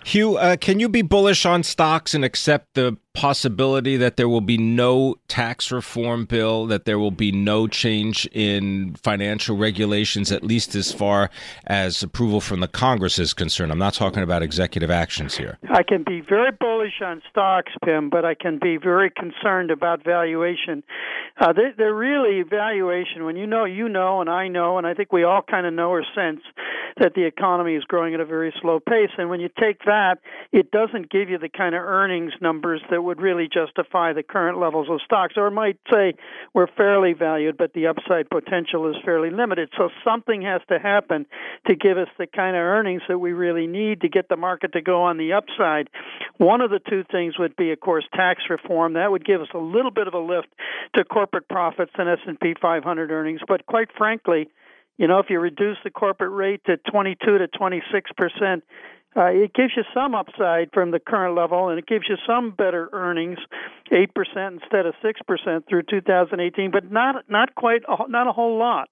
Hugh, 0.04 0.36
uh, 0.36 0.56
can 0.56 0.80
you 0.80 0.88
be 0.88 1.02
bullish 1.02 1.44
on 1.46 1.62
stocks 1.62 2.14
and 2.14 2.24
accept 2.24 2.74
the 2.74 2.96
possibility 3.18 3.96
that 3.96 4.16
there 4.16 4.28
will 4.28 4.40
be 4.40 4.56
no 4.56 5.16
tax 5.26 5.72
reform 5.72 6.24
bill, 6.24 6.66
that 6.66 6.84
there 6.84 7.00
will 7.00 7.10
be 7.10 7.32
no 7.32 7.66
change 7.66 8.26
in 8.26 8.94
financial 8.94 9.56
regulations, 9.56 10.30
at 10.30 10.44
least 10.44 10.76
as 10.76 10.92
far 10.92 11.28
as 11.66 12.00
approval 12.00 12.40
from 12.40 12.60
the 12.60 12.68
Congress 12.68 13.18
is 13.18 13.34
concerned? 13.34 13.72
I'm 13.72 13.78
not 13.78 13.94
talking 13.94 14.22
about 14.22 14.42
executive 14.42 14.90
actions 14.90 15.36
here. 15.36 15.58
I 15.68 15.82
can 15.82 16.04
be 16.04 16.20
very 16.20 16.52
bullish 16.52 17.02
on 17.04 17.20
stocks, 17.28 17.72
Pimm, 17.84 18.08
but 18.08 18.24
I 18.24 18.34
can 18.34 18.58
be 18.60 18.76
very 18.76 19.10
concerned 19.10 19.72
about 19.72 20.04
valuation. 20.04 20.84
Uh, 21.40 21.52
they're, 21.52 21.74
they're 21.76 21.94
really 21.94 22.42
valuation. 22.42 23.24
When 23.24 23.36
you 23.36 23.46
know, 23.46 23.64
you 23.64 23.88
know, 23.88 24.20
and 24.20 24.30
I 24.30 24.46
know, 24.46 24.78
and 24.78 24.86
I 24.86 24.94
think 24.94 25.12
we 25.12 25.24
all 25.24 25.42
kind 25.42 25.66
of 25.66 25.74
know 25.74 25.90
or 25.90 26.04
sense 26.14 26.40
that 27.00 27.14
the 27.14 27.24
economy 27.24 27.74
is 27.74 27.84
growing 27.84 28.14
at 28.14 28.20
a 28.20 28.24
very 28.24 28.52
slow 28.60 28.80
pace. 28.80 29.10
And 29.18 29.30
when 29.30 29.40
you 29.40 29.48
take 29.58 29.84
that, 29.84 30.18
it 30.52 30.70
doesn't 30.70 31.10
give 31.10 31.30
you 31.30 31.38
the 31.38 31.48
kind 31.48 31.74
of 31.74 31.82
earnings 31.82 32.32
numbers 32.40 32.82
that 32.90 33.02
would 33.02 33.20
really 33.20 33.48
justify 33.48 34.12
the 34.12 34.22
current 34.22 34.58
levels 34.58 34.88
of 34.90 35.00
stocks, 35.04 35.34
or 35.36 35.50
might 35.50 35.78
say 35.90 36.14
we're 36.54 36.66
fairly 36.66 37.12
valued, 37.12 37.56
but 37.56 37.72
the 37.72 37.86
upside 37.86 38.28
potential 38.30 38.88
is 38.88 38.96
fairly 39.04 39.30
limited. 39.30 39.70
So 39.76 39.90
something 40.04 40.42
has 40.42 40.60
to 40.68 40.78
happen 40.78 41.26
to 41.66 41.74
give 41.74 41.98
us 41.98 42.08
the 42.18 42.26
kind 42.26 42.56
of 42.56 42.62
earnings 42.62 43.02
that 43.08 43.18
we 43.18 43.32
really 43.32 43.66
need 43.66 44.00
to 44.00 44.08
get 44.08 44.28
the 44.28 44.36
market 44.36 44.72
to 44.72 44.80
go 44.80 45.02
on 45.02 45.18
the 45.18 45.32
upside. 45.32 45.88
One 46.38 46.60
of 46.60 46.70
the 46.70 46.80
two 46.80 47.04
things 47.10 47.38
would 47.38 47.56
be, 47.56 47.72
of 47.72 47.80
course, 47.80 48.04
tax 48.14 48.44
reform. 48.50 48.94
That 48.94 49.10
would 49.10 49.24
give 49.24 49.40
us 49.40 49.48
a 49.54 49.58
little 49.58 49.90
bit 49.90 50.08
of 50.08 50.14
a 50.14 50.18
lift 50.18 50.48
to 50.94 51.04
corporate 51.04 51.48
profits 51.48 51.92
and 51.96 52.08
S&P 52.08 52.54
500 52.60 53.10
earnings. 53.10 53.40
But 53.46 53.66
quite 53.66 53.88
frankly, 53.96 54.48
you 54.98 55.06
know, 55.06 55.20
if 55.20 55.30
you 55.30 55.40
reduce 55.40 55.78
the 55.84 55.90
corporate 55.90 56.32
rate 56.32 56.60
to 56.66 56.76
22 56.90 57.38
to 57.38 57.48
26 57.48 58.10
percent, 58.16 58.64
uh, 59.16 59.26
it 59.26 59.54
gives 59.54 59.72
you 59.76 59.82
some 59.94 60.14
upside 60.14 60.70
from 60.72 60.90
the 60.90 61.00
current 61.00 61.34
level, 61.34 61.70
and 61.70 61.78
it 61.78 61.86
gives 61.86 62.04
you 62.08 62.16
some 62.26 62.50
better 62.50 62.90
earnings, 62.92 63.38
eight 63.90 64.12
percent 64.14 64.60
instead 64.62 64.86
of 64.86 64.94
six 65.02 65.20
percent 65.26 65.64
through 65.68 65.82
2018, 65.84 66.70
but 66.70 66.90
not 66.92 67.24
not 67.28 67.54
quite 67.54 67.82
a, 67.88 68.08
not 68.08 68.26
a 68.26 68.32
whole 68.32 68.58
lot. 68.58 68.90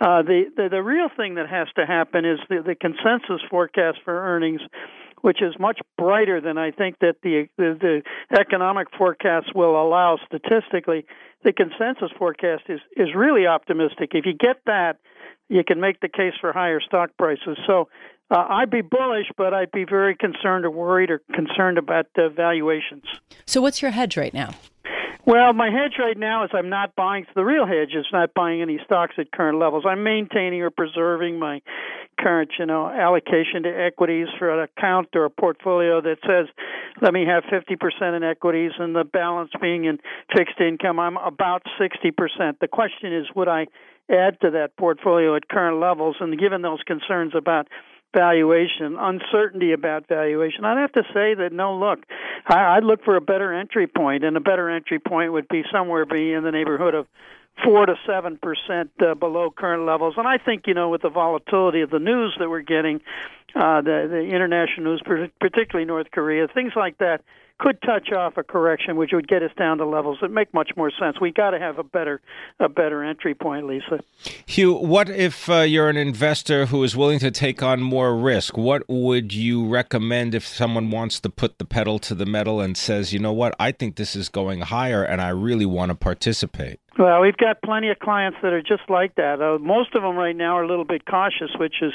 Uh, 0.00 0.22
the, 0.22 0.44
the 0.56 0.68
the 0.70 0.82
real 0.82 1.08
thing 1.16 1.34
that 1.34 1.48
has 1.48 1.68
to 1.76 1.84
happen 1.84 2.24
is 2.24 2.38
the, 2.48 2.62
the 2.64 2.74
consensus 2.74 3.42
forecast 3.50 3.98
for 4.04 4.14
earnings 4.14 4.60
which 5.22 5.42
is 5.42 5.54
much 5.58 5.80
brighter 5.96 6.40
than 6.40 6.58
I 6.58 6.70
think 6.70 7.00
that 7.00 7.16
the, 7.22 7.48
the 7.56 7.76
the 8.30 8.38
economic 8.38 8.88
forecasts 8.96 9.52
will 9.54 9.80
allow 9.80 10.18
statistically. 10.24 11.06
The 11.44 11.52
consensus 11.52 12.10
forecast 12.16 12.64
is 12.68 12.80
is 12.96 13.08
really 13.14 13.46
optimistic. 13.46 14.10
If 14.12 14.26
you 14.26 14.32
get 14.32 14.60
that, 14.66 14.98
you 15.48 15.64
can 15.64 15.80
make 15.80 16.00
the 16.00 16.08
case 16.08 16.34
for 16.40 16.52
higher 16.52 16.80
stock 16.80 17.10
prices. 17.18 17.58
So 17.66 17.88
uh, 18.30 18.44
I'd 18.48 18.70
be 18.70 18.82
bullish, 18.82 19.26
but 19.36 19.54
I'd 19.54 19.72
be 19.72 19.84
very 19.84 20.14
concerned 20.14 20.64
or 20.64 20.70
worried 20.70 21.10
or 21.10 21.20
concerned 21.34 21.78
about 21.78 22.06
the 22.14 22.28
valuations. 22.34 23.04
So, 23.46 23.62
what's 23.62 23.80
your 23.80 23.90
hedge 23.90 24.16
right 24.16 24.34
now? 24.34 24.50
Well, 25.24 25.52
my 25.52 25.70
hedge 25.70 25.96
right 25.98 26.16
now 26.16 26.44
is 26.44 26.50
I'm 26.54 26.70
not 26.70 26.94
buying. 26.94 27.26
The 27.34 27.44
real 27.44 27.66
hedge 27.66 27.94
is 27.94 28.06
not 28.12 28.32
buying 28.34 28.62
any 28.62 28.78
stocks 28.84 29.14
at 29.18 29.30
current 29.30 29.58
levels. 29.58 29.84
I'm 29.86 30.02
maintaining 30.02 30.62
or 30.62 30.70
preserving 30.70 31.38
my 31.38 31.60
current, 32.18 32.50
you 32.58 32.66
know, 32.66 32.88
allocation 32.88 33.62
to 33.64 33.68
equities 33.68 34.28
for 34.38 34.50
an 34.50 34.66
account 34.68 35.08
or 35.14 35.26
a 35.26 35.30
portfolio 35.30 36.00
that 36.00 36.16
says, 36.26 36.46
let 37.02 37.12
me 37.12 37.26
have 37.26 37.44
50% 37.44 38.16
in 38.16 38.22
equities 38.24 38.72
and 38.78 38.94
the 38.96 39.04
balance 39.04 39.50
being 39.60 39.84
in 39.84 39.98
fixed 40.34 40.60
income. 40.60 40.98
I'm 40.98 41.16
about 41.18 41.62
60%. 41.78 42.58
The 42.60 42.68
question 42.68 43.14
is, 43.14 43.26
would 43.36 43.48
I 43.48 43.66
add 44.10 44.40
to 44.40 44.50
that 44.52 44.76
portfolio 44.76 45.36
at 45.36 45.48
current 45.48 45.80
levels? 45.80 46.16
And 46.20 46.38
given 46.38 46.62
those 46.62 46.82
concerns 46.86 47.34
about 47.34 47.68
valuation, 48.14 48.96
uncertainty 48.98 49.72
about 49.72 50.08
valuation. 50.08 50.64
I'd 50.64 50.78
have 50.78 50.92
to 50.92 51.02
say 51.14 51.34
that 51.34 51.50
no, 51.52 51.76
look, 51.76 52.00
I, 52.46 52.76
I'd 52.76 52.84
look 52.84 53.04
for 53.04 53.16
a 53.16 53.20
better 53.20 53.52
entry 53.52 53.86
point, 53.86 54.24
and 54.24 54.36
a 54.36 54.40
better 54.40 54.70
entry 54.70 54.98
point 54.98 55.32
would 55.32 55.48
be 55.48 55.62
somewhere 55.72 56.06
be 56.06 56.32
in 56.32 56.42
the 56.42 56.50
neighborhood 56.50 56.94
of 56.94 57.06
four 57.64 57.86
to 57.86 57.94
seven 58.06 58.38
percent 58.38 58.90
uh, 59.00 59.14
below 59.14 59.50
current 59.50 59.84
levels. 59.84 60.14
And 60.16 60.26
I 60.26 60.38
think 60.38 60.66
you 60.66 60.74
know 60.74 60.88
with 60.88 61.02
the 61.02 61.10
volatility 61.10 61.82
of 61.82 61.90
the 61.90 61.98
news 61.98 62.34
that 62.38 62.48
we're 62.48 62.62
getting, 62.62 63.00
uh, 63.54 63.82
the 63.82 64.06
the 64.08 64.34
international 64.34 64.92
news, 64.92 65.30
particularly 65.40 65.86
North 65.86 66.10
Korea, 66.10 66.48
things 66.48 66.72
like 66.76 66.98
that 66.98 67.22
could 67.58 67.80
touch 67.82 68.12
off 68.12 68.36
a 68.36 68.42
correction, 68.42 68.96
which 68.96 69.10
would 69.12 69.28
get 69.28 69.42
us 69.42 69.50
down 69.58 69.78
to 69.78 69.86
levels 69.86 70.18
that 70.22 70.30
make 70.30 70.52
much 70.54 70.70
more 70.76 70.90
sense. 70.90 71.20
We 71.20 71.32
got 71.32 71.50
to 71.50 71.58
have 71.58 71.78
a 71.78 71.82
better 71.82 72.20
a 72.60 72.68
better 72.68 73.02
entry 73.02 73.34
point, 73.34 73.66
Lisa. 73.66 74.00
Hugh, 74.46 74.74
what 74.74 75.08
if 75.08 75.48
uh, 75.50 75.60
you're 75.60 75.88
an 75.88 75.96
investor 75.96 76.66
who 76.66 76.82
is 76.84 76.96
willing 76.96 77.18
to 77.20 77.30
take 77.30 77.62
on 77.62 77.80
more 77.80 78.16
risk? 78.16 78.56
What 78.56 78.88
would 78.88 79.32
you 79.32 79.66
recommend 79.66 80.34
if 80.34 80.46
someone 80.46 80.90
wants 80.90 81.20
to 81.20 81.28
put 81.28 81.58
the 81.58 81.64
pedal 81.64 81.98
to 82.00 82.14
the 82.14 82.26
metal 82.26 82.60
and 82.60 82.76
says, 82.76 83.12
you 83.12 83.18
know 83.18 83.32
what, 83.32 83.54
I 83.58 83.72
think 83.72 83.96
this 83.96 84.14
is 84.14 84.28
going 84.28 84.60
higher, 84.60 85.02
and 85.02 85.20
I 85.20 85.30
really 85.30 85.66
want 85.66 85.90
to 85.90 85.94
participate? 85.94 86.80
Well, 86.98 87.20
we've 87.20 87.36
got 87.36 87.62
plenty 87.62 87.90
of 87.90 88.00
clients 88.00 88.38
that 88.42 88.52
are 88.52 88.62
just 88.62 88.82
like 88.88 89.14
that. 89.14 89.40
Uh, 89.40 89.58
most 89.60 89.94
of 89.94 90.02
them 90.02 90.16
right 90.16 90.34
now 90.34 90.58
are 90.58 90.64
a 90.64 90.66
little 90.66 90.84
bit 90.84 91.06
cautious, 91.06 91.50
which 91.56 91.76
is 91.80 91.92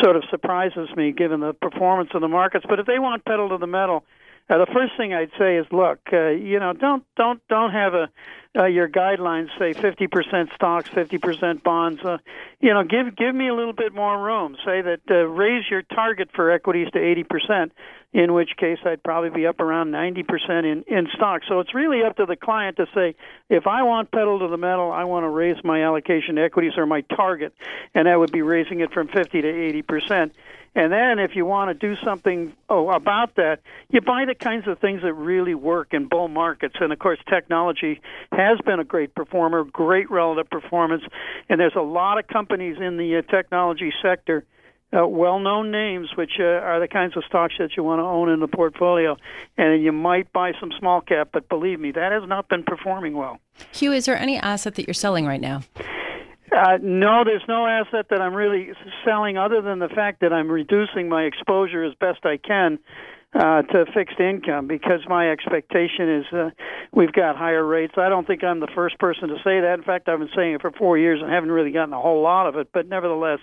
sort 0.00 0.14
of 0.14 0.22
surprises 0.30 0.88
me 0.96 1.10
given 1.10 1.40
the 1.40 1.52
performance 1.52 2.10
of 2.14 2.20
the 2.20 2.28
markets. 2.28 2.64
But 2.68 2.78
if 2.78 2.86
they 2.86 3.00
want 3.00 3.24
pedal 3.24 3.48
to 3.48 3.58
the 3.58 3.66
metal, 3.66 4.04
Uh, 4.48 4.58
the 4.58 4.66
first 4.72 4.92
thing 4.96 5.12
I'd 5.12 5.32
say 5.38 5.56
is, 5.56 5.66
look, 5.72 5.98
uh, 6.12 6.28
you 6.28 6.60
know, 6.60 6.72
don't 6.72 7.04
don't 7.16 7.40
don't 7.48 7.72
have 7.72 7.94
a 7.94 8.08
uh, 8.56 8.64
your 8.64 8.88
guidelines 8.88 9.48
say 9.58 9.74
50% 9.74 10.54
stocks, 10.54 10.88
50% 10.88 11.62
bonds. 11.62 12.00
Uh, 12.02 12.18
you 12.60 12.72
know, 12.72 12.84
give 12.84 13.14
give 13.16 13.34
me 13.34 13.48
a 13.48 13.54
little 13.54 13.72
bit 13.72 13.92
more 13.92 14.22
room. 14.22 14.56
Say 14.64 14.80
that 14.82 15.00
uh, 15.10 15.26
raise 15.26 15.64
your 15.70 15.82
target 15.82 16.30
for 16.34 16.50
equities 16.50 16.88
to 16.92 16.98
80%, 16.98 17.70
in 18.12 18.32
which 18.32 18.56
case 18.56 18.78
I'd 18.84 19.02
probably 19.02 19.30
be 19.30 19.46
up 19.46 19.60
around 19.60 19.90
90% 19.90 20.24
in 20.64 20.84
in 20.86 21.08
stocks. 21.14 21.46
So 21.48 21.60
it's 21.60 21.74
really 21.74 22.02
up 22.02 22.16
to 22.16 22.24
the 22.24 22.36
client 22.36 22.76
to 22.76 22.86
say 22.94 23.14
if 23.50 23.66
I 23.66 23.82
want 23.82 24.10
pedal 24.10 24.38
to 24.38 24.48
the 24.48 24.56
metal, 24.56 24.90
I 24.90 25.04
want 25.04 25.24
to 25.24 25.28
raise 25.28 25.62
my 25.64 25.82
allocation 25.82 26.36
to 26.36 26.42
equities 26.42 26.78
or 26.78 26.86
my 26.86 27.02
target, 27.02 27.52
and 27.94 28.06
that 28.06 28.18
would 28.18 28.32
be 28.32 28.42
raising 28.42 28.80
it 28.80 28.92
from 28.92 29.08
50 29.08 29.42
to 29.42 29.48
80%. 29.82 30.30
And 30.76 30.92
then 30.92 31.18
if 31.18 31.34
you 31.34 31.46
want 31.46 31.70
to 31.70 31.74
do 31.74 31.98
something 32.04 32.52
oh, 32.68 32.90
about 32.90 33.36
that, 33.36 33.60
you 33.88 34.02
buy 34.02 34.26
the 34.26 34.34
kinds 34.34 34.68
of 34.68 34.78
things 34.78 35.00
that 35.02 35.14
really 35.14 35.54
work 35.54 35.94
in 35.94 36.06
bull 36.06 36.28
markets. 36.28 36.74
And 36.78 36.92
of 36.92 36.98
course, 36.98 37.18
technology 37.28 38.02
has 38.30 38.58
been 38.60 38.78
a 38.78 38.84
great 38.84 39.14
performer, 39.14 39.64
great 39.64 40.10
relative 40.10 40.50
performance. 40.50 41.02
And 41.48 41.58
there's 41.58 41.74
a 41.76 41.80
lot 41.80 42.18
of 42.18 42.26
companies 42.26 42.76
in 42.78 42.98
the 42.98 43.16
uh, 43.16 43.22
technology 43.22 43.90
sector. 44.02 44.44
Uh, 44.96 45.04
well-known 45.04 45.72
names, 45.72 46.10
which 46.14 46.34
uh, 46.38 46.44
are 46.44 46.78
the 46.78 46.86
kinds 46.86 47.16
of 47.16 47.24
stocks 47.24 47.54
that 47.58 47.70
you 47.76 47.82
want 47.82 47.98
to 47.98 48.04
own 48.04 48.28
in 48.30 48.38
the 48.38 48.46
portfolio, 48.46 49.16
and 49.58 49.82
you 49.82 49.90
might 49.90 50.32
buy 50.32 50.52
some 50.60 50.70
small 50.78 51.00
cap, 51.00 51.30
but 51.32 51.48
believe 51.48 51.80
me, 51.80 51.90
that 51.90 52.12
has 52.12 52.22
not 52.28 52.48
been 52.48 52.62
performing 52.62 53.16
well. 53.16 53.40
Hugh, 53.72 53.90
is 53.92 54.06
there 54.06 54.16
any 54.16 54.38
asset 54.38 54.76
that 54.76 54.86
you're 54.86 54.94
selling 54.94 55.26
right 55.26 55.40
now? 55.40 55.62
Uh, 56.52 56.78
no, 56.80 57.24
there's 57.24 57.42
no 57.48 57.66
asset 57.66 58.06
that 58.10 58.20
I'm 58.20 58.34
really 58.34 58.72
selling 59.04 59.36
other 59.36 59.60
than 59.60 59.78
the 59.78 59.88
fact 59.88 60.20
that 60.20 60.32
I'm 60.32 60.50
reducing 60.50 61.08
my 61.08 61.24
exposure 61.24 61.84
as 61.84 61.94
best 61.94 62.24
I 62.24 62.36
can 62.36 62.78
uh, 63.34 63.62
to 63.62 63.84
fixed 63.92 64.18
income 64.18 64.66
because 64.66 65.00
my 65.08 65.30
expectation 65.30 66.20
is 66.20 66.24
uh, 66.32 66.50
we've 66.92 67.12
got 67.12 67.36
higher 67.36 67.64
rates. 67.64 67.94
I 67.96 68.08
don't 68.08 68.26
think 68.26 68.42
I'm 68.42 68.60
the 68.60 68.68
first 68.74 68.98
person 68.98 69.28
to 69.28 69.36
say 69.44 69.60
that. 69.60 69.74
In 69.74 69.82
fact, 69.82 70.08
I've 70.08 70.18
been 70.18 70.30
saying 70.34 70.54
it 70.54 70.62
for 70.62 70.70
four 70.70 70.96
years 70.96 71.20
and 71.20 71.30
haven't 71.30 71.50
really 71.50 71.72
gotten 71.72 71.92
a 71.92 72.00
whole 72.00 72.22
lot 72.22 72.46
of 72.46 72.56
it. 72.56 72.68
But 72.72 72.88
nevertheless, 72.88 73.40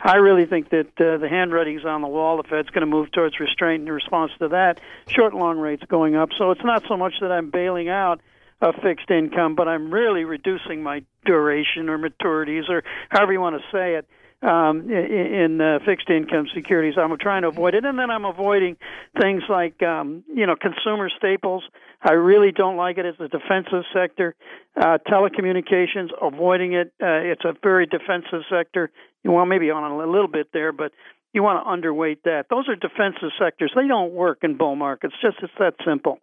I 0.00 0.16
really 0.16 0.46
think 0.46 0.70
that 0.70 0.86
uh, 0.98 1.18
the 1.18 1.28
handwriting's 1.28 1.84
on 1.84 2.00
the 2.00 2.08
wall. 2.08 2.38
The 2.38 2.48
Fed's 2.48 2.70
going 2.70 2.80
to 2.82 2.86
move 2.86 3.10
towards 3.12 3.38
restraint 3.38 3.82
in 3.82 3.92
response 3.92 4.32
to 4.38 4.48
that. 4.48 4.80
Short 5.08 5.32
and 5.32 5.42
long 5.42 5.58
rates 5.58 5.82
going 5.88 6.14
up. 6.14 6.30
So 6.38 6.50
it's 6.50 6.64
not 6.64 6.84
so 6.88 6.96
much 6.96 7.14
that 7.20 7.32
I'm 7.32 7.50
bailing 7.50 7.88
out 7.88 8.20
a 8.64 8.72
fixed 8.82 9.10
income, 9.10 9.54
but 9.54 9.68
I'm 9.68 9.92
really 9.92 10.24
reducing 10.24 10.82
my 10.82 11.04
duration 11.26 11.88
or 11.88 11.98
maturities 11.98 12.68
or 12.68 12.82
however 13.10 13.32
you 13.32 13.40
want 13.40 13.56
to 13.56 13.62
say 13.70 13.94
it 13.94 14.06
um, 14.42 14.90
in, 14.90 15.34
in 15.34 15.60
uh, 15.60 15.78
fixed 15.84 16.08
income 16.10 16.46
securities. 16.54 16.94
I'm 16.98 17.16
trying 17.18 17.42
to 17.42 17.48
avoid 17.48 17.74
it, 17.74 17.84
and 17.84 17.98
then 17.98 18.10
I'm 18.10 18.24
avoiding 18.24 18.76
things 19.20 19.42
like 19.48 19.82
um, 19.82 20.24
you 20.34 20.46
know 20.46 20.56
consumer 20.56 21.10
staples. 21.16 21.64
I 22.02 22.12
really 22.12 22.52
don't 22.52 22.76
like 22.76 22.98
it 22.98 23.06
as 23.06 23.14
a 23.18 23.28
defensive 23.28 23.84
sector. 23.94 24.34
Uh, 24.76 24.98
telecommunications, 25.08 26.08
avoiding 26.20 26.74
it. 26.74 26.92
Uh, 27.02 27.32
it's 27.32 27.44
a 27.44 27.54
very 27.62 27.86
defensive 27.86 28.42
sector. 28.50 28.90
Well, 29.24 29.46
maybe 29.46 29.70
on 29.70 29.90
a 29.90 29.96
little 29.96 30.28
bit 30.28 30.48
there, 30.52 30.72
but 30.72 30.92
you 31.34 31.42
want 31.42 31.64
to 31.64 31.68
underweight 31.68 32.18
that. 32.24 32.46
Those 32.48 32.68
are 32.68 32.76
defensive 32.76 33.30
sectors. 33.38 33.72
They 33.74 33.88
don't 33.88 34.12
work 34.12 34.38
in 34.42 34.56
bull 34.56 34.76
markets. 34.76 35.14
Just 35.20 35.38
it's 35.42 35.52
that 35.58 35.74
simple. 35.84 36.20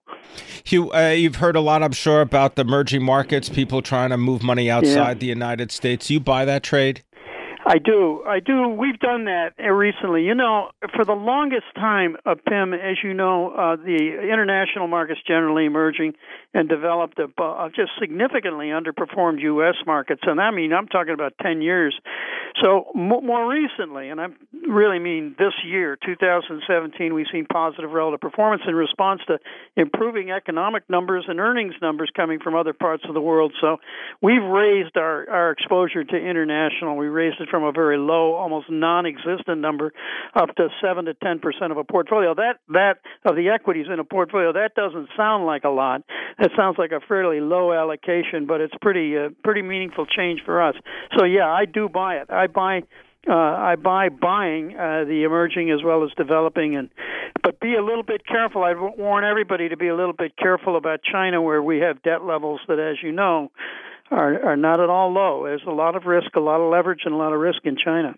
Hugh, 0.64 0.92
uh, 0.94 1.10
you've 1.10 1.36
heard 1.36 1.56
a 1.56 1.62
lot, 1.62 1.84
I'm 1.84 1.92
sure, 1.92 2.22
about 2.22 2.56
the 2.56 2.62
emerging 2.62 3.04
markets, 3.04 3.50
people 3.50 3.82
trying 3.82 4.12
to 4.12 4.18
move 4.18 4.42
money 4.42 4.70
outside 4.70 4.96
yeah. 4.96 5.14
the 5.16 5.26
United 5.28 5.72
States. 5.72 6.10
You 6.10 6.20
buy 6.20 6.46
that 6.46 6.64
trade? 6.64 7.04
I 7.66 7.78
do. 7.78 8.24
I 8.28 8.40
do. 8.40 8.70
We've 8.70 8.98
done 8.98 9.26
that 9.26 9.54
recently. 9.60 10.24
You 10.24 10.34
know, 10.34 10.72
for 10.96 11.06
the 11.06 11.14
longest 11.14 11.68
time, 11.76 12.18
uh, 12.26 12.36
Pimm, 12.48 12.74
as 12.74 12.98
you 13.04 13.14
know, 13.14 13.52
uh, 13.52 13.76
the 13.76 14.30
international 14.32 14.88
markets 14.88 15.20
generally 15.28 15.66
emerging 15.66 16.14
and 16.54 16.68
developed 16.68 17.20
uh, 17.20 17.70
just 17.70 17.92
significantly 18.00 18.68
underperformed 18.68 19.42
U.S. 19.42 19.76
markets. 19.86 20.22
And 20.26 20.42
I 20.42 20.52
mean, 20.52 20.74
I'm 20.74 20.88
talking 20.88 21.14
about 21.14 21.34
10 21.42 21.62
years. 21.62 21.98
So 22.62 22.92
more 22.96 23.50
recently, 23.50 24.10
and 24.10 24.20
I 24.20 24.28
really 24.68 25.00
mean 25.00 25.36
this 25.38 25.54
year, 25.64 25.98
2017, 26.04 27.14
we've 27.14 27.28
seen 27.32 27.46
positive 27.46 27.92
relative 27.92 28.20
performance 28.20 28.64
in 28.68 28.76
response 28.76 29.22
to 29.28 29.38
improving 29.78 30.32
economic 30.32 30.90
numbers 30.90 31.26
and 31.28 31.40
earnings 31.40 31.76
numbers 31.82 32.12
coming 32.16 32.40
from 32.40 32.56
other 32.56 32.74
parts 32.74 33.04
of 33.08 33.14
the 33.14 33.22
world. 33.22 33.54
So 33.62 33.78
we've 34.22 34.44
raised 34.44 34.98
our, 34.98 35.30
our 35.30 35.52
exposure 35.52 36.04
to 36.04 36.16
international. 36.16 36.98
We 36.98 37.08
raised 37.08 37.40
it 37.40 37.48
from 37.52 37.64
a 37.64 37.72
very 37.72 37.98
low, 37.98 38.34
almost 38.34 38.70
non-existent 38.70 39.60
number 39.60 39.94
up 40.36 40.56
to 40.56 40.70
7 40.82 41.06
to 41.06 41.14
10% 41.14 41.72
of 41.72 41.78
a 41.78 41.84
portfolio. 41.84 42.34
That 42.34 42.56
that 42.70 42.96
of 43.26 43.36
the 43.36 43.50
equities 43.50 43.86
in 43.92 44.00
a 44.00 44.04
portfolio, 44.04 44.54
that 44.54 44.74
doesn't 44.76 45.10
sound 45.16 45.46
like 45.46 45.66
a 45.66 45.70
lot. 45.70 46.02
It 46.40 46.52
sounds 46.58 46.78
like 46.80 46.92
a 46.92 47.02
fairly 47.08 47.42
low 47.42 47.74
allocation, 47.74 48.48
but 48.48 48.62
it's 48.62 48.74
pretty 48.82 49.18
uh, 49.18 49.30
pretty 49.44 49.62
meaningful 49.62 50.06
change 50.06 50.42
for 50.44 50.62
us. 50.62 50.76
So 51.18 51.26
yeah, 51.26 51.52
I 51.52 51.66
do 51.66 51.90
buy 51.90 52.16
it. 52.16 52.32
I 52.32 52.48
buy 52.48 52.82
uh, 53.30 53.34
I 53.34 53.76
buy 53.76 54.10
buying 54.10 54.76
uh, 54.76 55.06
the 55.06 55.24
emerging 55.26 55.70
as 55.70 55.84
well 55.84 56.04
as 56.04 56.10
developing, 56.18 56.76
and 56.76 56.90
but 57.44 57.60
be 57.60 57.76
a 57.76 57.84
little 57.84 58.04
bit 58.04 58.26
careful. 58.26 58.64
I 58.64 58.74
warn 58.74 59.24
everybody 59.24 59.70
to 59.70 59.78
be 59.78 59.90
a 59.90 59.96
little 59.96 60.14
bit 60.14 60.36
careful 60.38 60.76
about 60.76 61.02
China, 61.04 61.42
where 61.42 61.62
we 61.62 61.80
have 61.80 62.02
debt 62.02 62.24
levels 62.24 62.62
that, 62.68 62.80
as 62.80 62.98
you 63.04 63.12
know, 63.12 63.52
are 64.12 64.44
are 64.46 64.58
not 64.58 64.80
at 64.80 64.90
all 64.90 65.12
low. 65.12 65.44
There's 65.46 65.64
a 65.68 65.72
lot 65.72 65.96
of 65.96 66.06
risk, 66.06 66.36
a 66.36 66.40
lot 66.40 66.60
of 66.60 66.72
leverage, 66.72 67.02
and 67.06 67.14
a 67.14 67.18
lot 67.18 67.34
of 67.34 67.40
risk 67.40 67.60
in 67.64 67.78
China. 67.84 68.16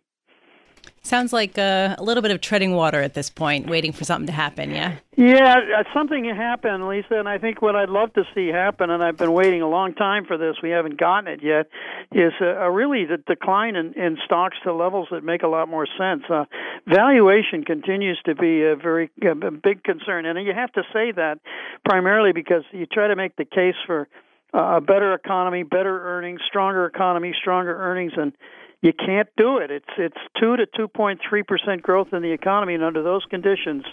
Sounds 1.05 1.33
like 1.33 1.57
a, 1.57 1.97
a, 1.99 2.03
little 2.03 2.23
bit 2.23 2.31
of 2.31 2.39
treading 2.39 2.73
water 2.73 3.01
at 3.01 3.13
this 3.13 3.29
point, 3.29 3.69
waiting 3.69 3.91
for 3.91 4.05
something 4.05 4.27
to 4.27 4.31
happen. 4.31 4.71
Yeah. 4.71 4.95
Yeah, 5.17 5.55
uh, 5.77 5.83
something 5.93 6.23
happened, 6.25 6.87
Lisa, 6.87 7.15
and 7.19 7.27
I 7.27 7.37
think 7.37 7.61
what 7.61 7.75
I'd 7.75 7.89
love 7.89 8.13
to 8.13 8.23
see 8.33 8.47
happen, 8.47 8.89
and 8.89 9.03
I've 9.03 9.17
been 9.17 9.33
waiting 9.33 9.61
a 9.61 9.67
long 9.67 9.93
time 9.93 10.25
for 10.25 10.37
this. 10.37 10.55
We 10.63 10.69
haven't 10.69 10.97
gotten 10.97 11.27
it 11.27 11.43
yet. 11.43 11.67
Is 12.13 12.31
a, 12.39 12.45
a 12.45 12.71
really 12.71 13.03
the 13.05 13.17
decline 13.17 13.75
in, 13.75 13.93
in 13.93 14.17
stocks 14.23 14.55
to 14.63 14.73
levels 14.73 15.09
that 15.11 15.25
make 15.25 15.43
a 15.43 15.47
lot 15.47 15.67
more 15.67 15.85
sense. 15.97 16.23
Uh, 16.29 16.45
valuation 16.87 17.65
continues 17.65 18.19
to 18.25 18.33
be 18.33 18.63
a 18.63 18.77
very 18.77 19.11
a 19.21 19.51
big 19.51 19.83
concern, 19.83 20.25
and 20.25 20.43
you 20.45 20.53
have 20.53 20.71
to 20.71 20.83
say 20.93 21.11
that 21.11 21.39
primarily 21.83 22.31
because 22.31 22.63
you 22.71 22.85
try 22.85 23.09
to 23.09 23.15
make 23.15 23.35
the 23.35 23.45
case 23.45 23.75
for 23.85 24.07
Uh, 24.53 24.77
a 24.77 24.81
better 24.81 25.13
economy, 25.13 25.63
better 25.63 26.05
earnings, 26.05 26.41
stronger 26.47 26.85
economy, 26.85 27.33
stronger 27.39 27.75
earnings, 27.75 28.13
and 28.15 28.33
you 28.81 28.93
can't 28.93 29.29
do 29.35 29.57
it. 29.57 29.71
It's 29.71 29.89
it's 29.97 30.17
two 30.39 30.57
to 30.57 30.65
two 30.65 30.87
point 30.87 31.21
three 31.27 31.41
percent 31.41 31.81
growth 31.81 32.09
in 32.13 32.21
the 32.21 32.31
economy, 32.31 32.75
and 32.75 32.83
under 32.83 33.01
those 33.01 33.25
conditions, 33.25 33.83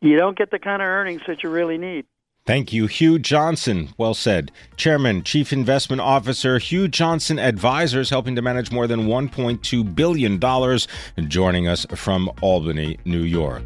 you 0.00 0.16
don't 0.16 0.36
get 0.36 0.50
the 0.50 0.58
kind 0.58 0.82
of 0.82 0.86
earnings 0.86 1.22
that 1.28 1.42
you 1.42 1.50
really 1.50 1.78
need. 1.78 2.06
Thank 2.44 2.72
you, 2.72 2.88
Hugh 2.88 3.20
Johnson. 3.20 3.90
Well 3.96 4.14
said. 4.14 4.50
Chairman, 4.76 5.22
Chief 5.22 5.52
Investment 5.52 6.00
Officer, 6.00 6.58
Hugh 6.58 6.88
Johnson 6.88 7.38
Advisors, 7.38 8.10
helping 8.10 8.34
to 8.34 8.42
manage 8.42 8.72
more 8.72 8.88
than 8.88 9.06
$1.2 9.06 9.94
billion, 9.94 11.28
joining 11.28 11.68
us 11.68 11.86
from 11.94 12.28
Albany, 12.40 12.98
New 13.04 13.22
York. 13.22 13.62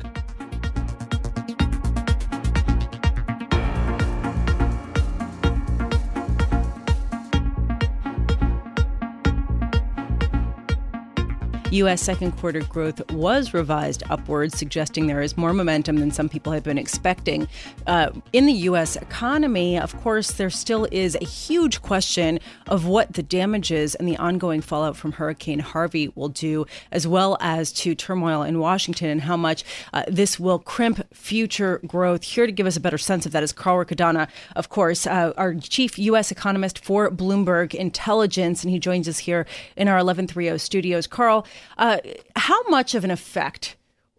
U.S. 11.77 12.01
second 12.01 12.33
quarter 12.33 12.61
growth 12.61 13.11
was 13.12 13.53
revised 13.53 14.03
upwards, 14.09 14.57
suggesting 14.57 15.07
there 15.07 15.21
is 15.21 15.37
more 15.37 15.53
momentum 15.53 15.97
than 15.97 16.11
some 16.11 16.29
people 16.29 16.53
had 16.53 16.62
been 16.62 16.79
expecting. 16.79 17.49
Uh, 17.87 18.11
in 18.33 18.47
the 18.47 18.53
U.S. 18.53 18.97
economy, 18.97 19.79
of 19.79 19.95
course, 20.01 20.33
there 20.33 20.49
still 20.49 20.89
is 20.91 21.17
a 21.21 21.25
huge 21.25 21.83
question 21.83 22.41
of 22.67 22.87
what 22.87 23.12
the 23.12 23.23
damages 23.23 23.95
and 23.95 24.09
the 24.09 24.17
ongoing 24.17 24.61
fallout 24.61 24.97
from 24.97 25.12
Hurricane 25.12 25.59
Harvey 25.59 26.11
will 26.15 26.29
do, 26.29 26.67
as 26.93 27.07
well 27.07 27.37
as 27.41 27.73
to 27.73 27.95
turmoil 27.95 28.43
in 28.43 28.59
Washington 28.59 29.11
and 29.11 29.21
how 29.21 29.37
much 29.37 29.62
uh, 29.93 30.05
this 30.09 30.41
will 30.41 30.59
crimp 30.59 31.07
future 31.15 31.81
growth. 31.87 32.23
Here 32.23 32.47
to 32.47 32.53
give 32.53 32.67
us 32.67 32.77
a 32.77 32.81
better 32.81 32.99
sense 32.99 33.27
of 33.27 33.33
that 33.33 33.43
is 33.43 33.53
Carl 33.53 33.85
Riccadonna, 33.85 34.29
of 34.55 34.69
course, 34.71 35.07
uh, 35.07 35.33
our 35.37 35.55
chief 35.55 35.99
U.S. 35.99 36.31
economist 36.31 36.79
for 36.79 37.11
Bloomberg 37.11 37.75
Intelligence, 37.75 38.65
and 38.65 38.71
he 38.71 38.79
joins 38.79 39.09
us 39.09 39.19
here 39.19 39.47
in 39.77 39.89
our 39.89 39.97
1130 39.97 40.59
studios. 40.59 41.07
Carl, 41.07 41.47
uh, 41.79 41.98
how 42.35 42.62
much 42.68 42.94
of 42.94 43.05
an 43.05 43.11
effect 43.11 43.76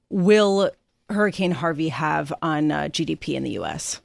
will 0.10 0.72
Hurricane 1.10 1.52
Harvey 1.52 1.90
have 1.90 2.34
on 2.42 2.72
uh, 2.72 2.84
GDP 2.84 3.36
in 3.36 3.44
the 3.44 3.52
U.S.? 3.52 4.02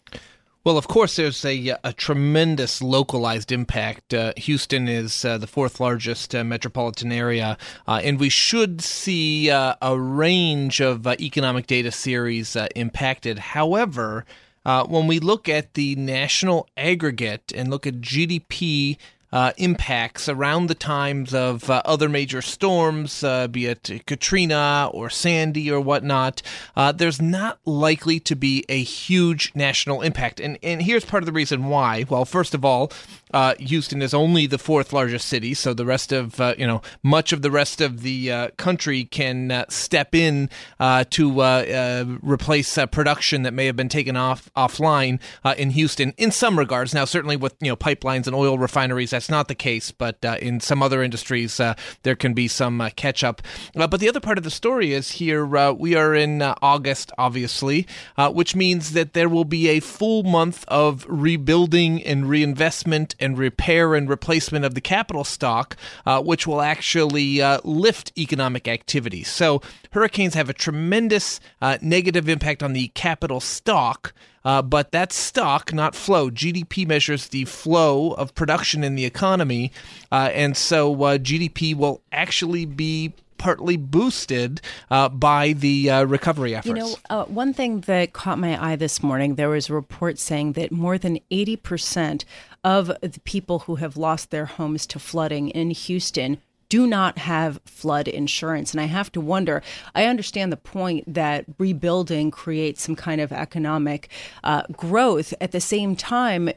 Well, 0.65 0.79
of 0.79 0.87
course, 0.87 1.17
there's 1.17 1.45
a, 1.45 1.75
a 1.83 1.93
tremendous 1.93 2.81
localized 2.81 3.51
impact. 3.51 4.15
Uh, 4.15 4.33
Houston 4.37 4.87
is 4.87 5.25
uh, 5.25 5.37
the 5.37 5.49
fourth 5.49 5.81
largest 5.81 6.37
uh, 6.37 6.45
metropolitan 6.45 7.11
area, 7.11 7.59
uh, 7.89 8.01
and 8.05 8.21
we 8.21 8.29
should 8.29 8.81
see 8.81 9.51
uh, 9.51 9.75
a 9.83 9.99
range 9.99 10.81
of 10.81 11.05
uh, 11.05 11.17
economic 11.19 11.67
data 11.67 11.91
series 11.91 12.57
impacted. 12.77 13.41
However, 13.41 14.25
when 14.65 15.09
we 15.09 15.19
look 15.19 15.49
at 15.49 15.75
the 15.75 15.97
national 15.97 16.69
aggregate 16.77 17.53
and 17.53 17.69
look 17.69 17.85
at 17.85 17.95
GDP 17.95 18.99
uh, 19.33 19.53
impacts 19.57 20.29
around 20.29 20.67
the 20.67 20.75
times 20.75 21.35
of 21.35 21.71
uh, 21.71 21.83
other 21.85 22.09
major 22.09 22.43
storms, 22.43 23.25
uh, 23.25 23.49
be 23.49 23.67
it 23.67 24.03
Katrina 24.07 24.91
or 24.93 25.09
Sandy 25.09 25.71
or 25.71 25.81
whatnot, 25.81 26.43
uh, 26.77 26.93
there's 26.93 27.21
not 27.21 27.59
likely 27.65 28.21
to 28.21 28.37
be 28.37 28.65
a 28.69 28.83
huge 28.83 29.53
national 29.55 30.03
impact. 30.03 30.41
And, 30.41 30.59
and 30.63 30.83
here's 30.83 31.05
part 31.05 31.23
of 31.23 31.27
the 31.27 31.33
reason 31.33 31.67
why. 31.67 32.05
Well, 32.09 32.25
first 32.25 32.55
of 32.55 32.65
all, 32.65 32.93
uh, 33.33 33.55
Houston 33.59 34.03
is 34.03 34.15
only 34.15 34.47
the 34.47 34.59
fourth 34.59 34.93
largest 34.93 35.29
city, 35.29 35.55
so 35.55 35.73
the 35.75 35.87
rest 35.87 36.13
of 36.13 36.41
uh, 36.41 36.55
you 36.59 36.67
know 36.67 36.83
much 37.03 37.33
of 37.33 37.43
the 37.43 37.51
rest 37.51 37.81
of 37.81 38.03
the 38.03 38.31
uh, 38.31 38.49
country 38.57 39.05
can 39.05 39.51
uh, 39.51 39.65
step 39.69 40.15
in 40.15 40.51
uh, 40.81 41.05
to 41.11 41.41
uh, 41.41 41.45
uh, 41.45 42.05
replace 42.23 42.77
uh, 42.77 42.87
production 42.87 43.43
that 43.43 43.53
may 43.53 43.67
have 43.67 43.77
been 43.77 43.89
taken 43.89 44.17
off 44.17 44.51
offline 44.57 45.21
in 45.57 45.71
Houston. 45.71 46.13
In 46.17 46.31
some 46.31 46.59
regards, 46.59 46.95
now 46.95 47.05
certainly 47.05 47.37
with 47.37 47.55
you 47.61 47.71
know 47.71 47.77
pipelines 47.77 48.27
and 48.27 48.35
oil 48.35 48.59
refineries, 48.59 49.11
that's 49.11 49.31
not 49.31 49.49
the 49.49 49.55
case, 49.55 49.91
but 49.91 50.19
in 50.41 50.61
some 50.61 50.83
other 50.83 51.03
industries 51.03 51.61
there 52.03 52.17
can 52.17 52.35
be 52.35 52.49
some 52.49 52.91
catch 52.97 53.25
up. 53.25 53.43
but 53.75 54.01
the 54.01 54.09
other 54.09 54.21
part 54.21 54.39
of 54.39 54.45
the 54.45 54.51
story 54.51 54.93
is 54.93 55.13
here 55.13 55.45
we 55.73 55.95
are 55.95 56.15
in 56.15 56.43
August, 56.43 57.13
obviously, 57.19 57.87
which 58.19 58.55
means 58.55 58.93
that 58.93 59.15
there 59.15 59.29
will 59.29 59.45
be 59.45 59.69
a 59.69 59.81
full 59.81 60.23
month 60.23 60.65
of 60.69 61.07
rebuilding 61.09 62.03
and 62.03 62.29
reinvestment 62.29 63.15
and 63.23 63.39
repair 63.39 63.95
and 63.95 64.09
replacement 64.09 64.65
of 64.65 64.75
the 64.75 64.81
capital 64.81 65.25
stock, 65.25 65.77
uh, 66.05 66.21
which 66.21 66.47
will 66.47 66.61
actually 66.61 67.41
uh, 67.41 67.61
lift 67.65 68.13
economic 68.19 68.69
activity. 68.69 69.23
So 69.23 69.63
hurricanes 69.93 70.35
have 70.35 70.51
a 70.51 70.55
tremendous 70.55 71.41
uh, 71.61 71.79
negative 71.81 72.29
impact 72.29 72.63
on 72.63 72.73
the 72.73 72.89
capital 72.89 73.41
stock. 73.41 74.13
Uh, 74.45 74.61
but 74.61 74.91
that's 74.91 75.15
stock, 75.15 75.73
not 75.73 75.95
flow. 75.95 76.29
GDP 76.29 76.87
measures 76.87 77.29
the 77.29 77.45
flow 77.45 78.11
of 78.15 78.35
production 78.35 78.83
in 78.83 78.97
the 78.97 79.05
economy, 79.05 79.71
uh, 80.11 80.31
and 80.33 80.57
so 80.57 80.93
uh, 81.05 81.19
GDP 81.19 81.77
will 81.77 82.03
actually 82.11 82.65
be 82.65 83.13
partly 83.43 83.77
boosted 83.77 84.61
uh, 84.89 85.09
by 85.09 85.53
the 85.53 85.91
uh, 85.91 86.05
recovery 86.05 86.55
efforts. 86.55 86.69
You 86.69 86.75
know, 86.75 86.95
uh, 87.11 87.25
one 87.25 87.53
thing 87.53 87.81
that 87.83 88.13
caught 88.13 88.39
my 88.39 88.57
eye 88.65 88.77
this 88.77 89.03
morning 89.03 89.35
there 89.35 89.49
was 89.49 89.69
a 89.69 89.75
report 89.75 90.21
saying 90.21 90.53
that 90.53 90.71
more 90.71 90.97
than 90.97 91.19
80% 91.29 92.25
of 92.63 92.87
the 93.01 93.21
people 93.25 93.61
who 93.61 93.75
have 93.77 93.97
lost 93.97 94.31
their 94.31 94.47
homes 94.47 94.87
to 94.87 95.01
flooding 95.01 95.49
in 95.49 95.71
Houston 95.71 96.39
do 96.69 96.87
not 96.87 97.19
have 97.19 97.61
flood 97.65 98.07
insurance. 98.07 98.71
And 98.71 98.81
I 98.81 98.85
have 98.85 99.11
to 99.11 99.21
wonder 99.21 99.61
I 99.93 100.05
understand 100.05 100.53
the 100.53 100.57
point 100.57 101.13
that 101.13 101.45
rebuilding 101.59 102.31
creates 102.31 102.83
some 102.83 102.95
kind 102.95 103.21
of 103.21 103.33
economic 103.33 104.09
uh, 104.45 104.63
growth. 104.71 105.35
At 105.41 105.51
the 105.51 105.61
same 105.61 105.97
time, 105.97 106.49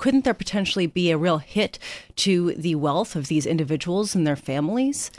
couldn't 0.00 0.24
there 0.24 0.34
potentially 0.34 0.86
be 0.86 1.10
a 1.10 1.18
real 1.18 1.38
hit 1.38 1.78
to 2.16 2.52
the 2.54 2.74
wealth 2.74 3.14
of 3.14 3.28
these 3.28 3.46
individuals 3.46 4.14
and 4.14 4.26
their 4.26 4.36
families? 4.36 5.10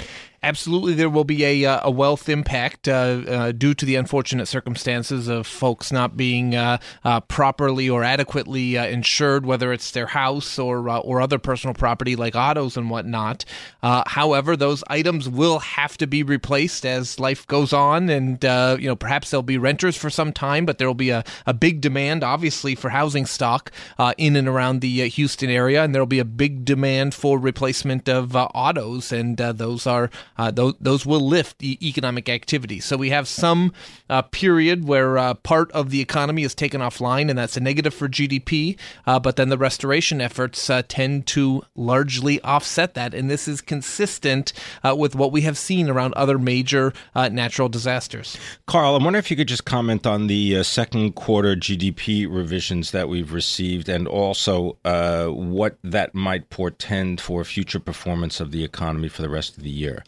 Absolutely 0.44 0.94
there 0.94 1.10
will 1.10 1.24
be 1.24 1.44
a, 1.46 1.66
uh, 1.66 1.82
a 1.84 1.92
wealth 1.92 2.28
impact 2.28 2.88
uh, 2.88 2.92
uh, 2.92 3.52
due 3.52 3.74
to 3.74 3.86
the 3.86 3.96
unfortunate 3.96 4.48
circumstances 4.48 5.28
of 5.28 5.46
folks 5.46 5.92
not 5.92 6.18
being 6.18 6.56
uh, 6.56 6.78
uh, 7.04 7.20
properly 7.22 7.90
or 7.90 8.04
adequately 8.04 8.76
insured, 8.76 9.46
whether 9.46 9.72
it's 9.72 9.92
their 9.92 10.08
house 10.08 10.58
or 10.58 10.90
or 10.90 11.22
other 11.22 11.38
personal 11.38 11.74
property 11.74 12.16
like 12.16 12.36
autos 12.36 12.76
and 12.76 12.90
whatnot. 12.90 13.46
however, 13.82 14.56
those 14.56 14.84
items 14.88 15.30
will 15.30 15.60
have 15.60 15.98
to 15.98 16.08
be 16.08 16.24
replaced 16.24 16.86
as 16.86 17.20
life 17.20 17.46
goes 17.48 17.74
on, 17.74 18.10
and 18.10 18.44
you 18.82 18.88
know 18.88 18.96
perhaps 18.96 19.30
there'll 19.30 19.44
be 19.44 19.58
renters 19.58 19.96
for 19.96 20.10
some 20.10 20.34
time, 20.34 20.66
but 20.66 20.78
there 20.78 20.88
will 20.88 20.94
be 20.94 21.10
a, 21.10 21.24
a 21.46 21.54
big 21.54 21.82
demand, 21.82 22.24
obviously, 22.24 22.76
for 22.76 22.90
housing 22.90 23.26
stock 23.26 23.72
in 24.18 24.36
and 24.36 24.48
around 24.48 24.82
the 24.82 25.08
Houston 25.10 25.50
area, 25.50 25.84
and 25.84 25.94
there 25.94 26.02
will 26.02 26.08
be 26.08 26.20
a 26.20 26.26
big 26.26 26.66
demand 26.66 27.14
for 27.14 27.38
replacement 27.38 28.10
of 28.10 28.36
autos, 28.36 29.12
and 29.12 29.38
those 29.38 29.86
are 29.86 30.10
uh, 30.42 30.50
those, 30.50 30.74
those 30.82 31.06
will 31.06 31.20
lift 31.20 31.60
the 31.60 31.78
economic 31.88 32.28
activity. 32.28 32.80
So 32.80 32.98
we 32.98 33.12
have 33.12 33.28
some 33.28 33.74
uh, 34.10 34.24
period 34.24 34.88
where 34.88 35.20
uh, 35.20 35.36
part 35.36 35.72
of 35.72 35.92
the 35.92 36.02
economy 36.02 36.42
is 36.42 36.56
taken 36.56 36.82
offline, 36.82 37.30
and 37.30 37.38
that's 37.38 37.58
a 37.58 37.60
negative 37.60 37.94
for 37.94 38.10
GDP. 38.10 38.76
Uh, 39.06 39.20
but 39.20 39.36
then 39.36 39.50
the 39.50 39.58
restoration 39.58 40.20
efforts 40.20 40.68
uh, 40.68 40.82
tend 40.88 41.28
to 41.28 41.62
largely 41.76 42.42
offset 42.42 42.96
that, 42.96 43.14
and 43.14 43.30
this 43.30 43.48
is 43.48 43.62
consistent 43.62 44.52
with 44.96 45.14
what 45.14 45.32
we 45.32 45.42
have 45.42 45.60
seen 45.60 45.92
around 45.92 46.16
other 46.16 46.40
major 46.40 46.92
natural 47.16 47.70
disasters. 47.70 48.36
Carl, 48.66 48.96
I 48.96 49.04
wonder 49.04 49.20
if 49.20 49.30
you 49.30 49.38
could 49.38 49.48
just 49.48 49.66
comment 49.66 50.08
on 50.08 50.26
the 50.26 50.64
second 50.64 51.14
quarter 51.14 51.56
GDP 51.56 52.28
revisions 52.28 52.92
that 52.92 53.10
we've 53.10 53.32
received, 53.32 53.90
and 53.90 54.08
also 54.08 54.78
what 54.84 55.78
that 55.84 56.16
might 56.16 56.50
portend 56.50 57.22
for 57.22 57.44
future 57.44 57.80
performance 57.80 58.40
of 58.40 58.52
the 58.52 58.64
economy 58.64 59.08
for 59.08 59.22
the 59.22 59.30
rest 59.30 59.56
of 59.58 59.64
the 59.64 59.70
year. 59.70 60.04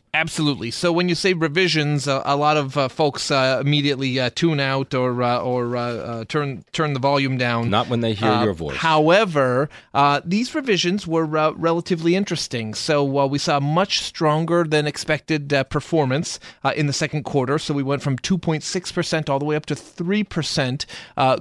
So 0.72 0.92
when 0.92 1.10
you 1.10 1.16
say 1.16 1.34
revisions, 1.34 2.08
uh, 2.08 2.22
a 2.26 2.36
lot 2.36 2.58
of 2.58 2.78
uh, 2.78 2.88
folks 2.88 3.30
uh, 3.30 3.62
immediately 3.62 4.20
uh, 4.20 4.30
tune 4.34 4.60
out 4.60 4.94
or 4.94 5.22
uh, 5.22 5.40
or 5.40 5.76
uh, 5.76 6.26
turn 6.26 6.64
turn 6.72 6.94
the 6.94 7.00
volume 7.00 7.38
down. 7.38 7.70
Not 7.70 7.90
when 7.90 8.02
they 8.02 8.14
hear 8.14 8.44
your 8.44 8.54
voice. 8.54 8.78
However, 8.78 9.70
these 10.26 10.56
revisions 10.56 11.06
were 11.06 11.26
relatively 11.26 12.16
interesting. 12.16 12.74
So 12.74 13.04
we 13.04 13.38
saw 13.38 13.60
much 13.60 14.02
stronger 14.02 14.64
than 14.64 14.88
expected 14.88 15.54
performance 15.70 16.40
in 16.76 16.88
the 16.88 16.94
second 16.94 17.24
quarter. 17.24 17.60
So 17.60 17.74
we 17.74 17.84
went 17.84 18.02
from 18.02 18.18
2.6 18.18 18.94
percent 18.94 19.30
all 19.30 19.40
the 19.40 19.46
way 19.46 19.56
up 19.56 19.66
to 19.68 19.76
three 19.76 20.24
percent 20.24 20.86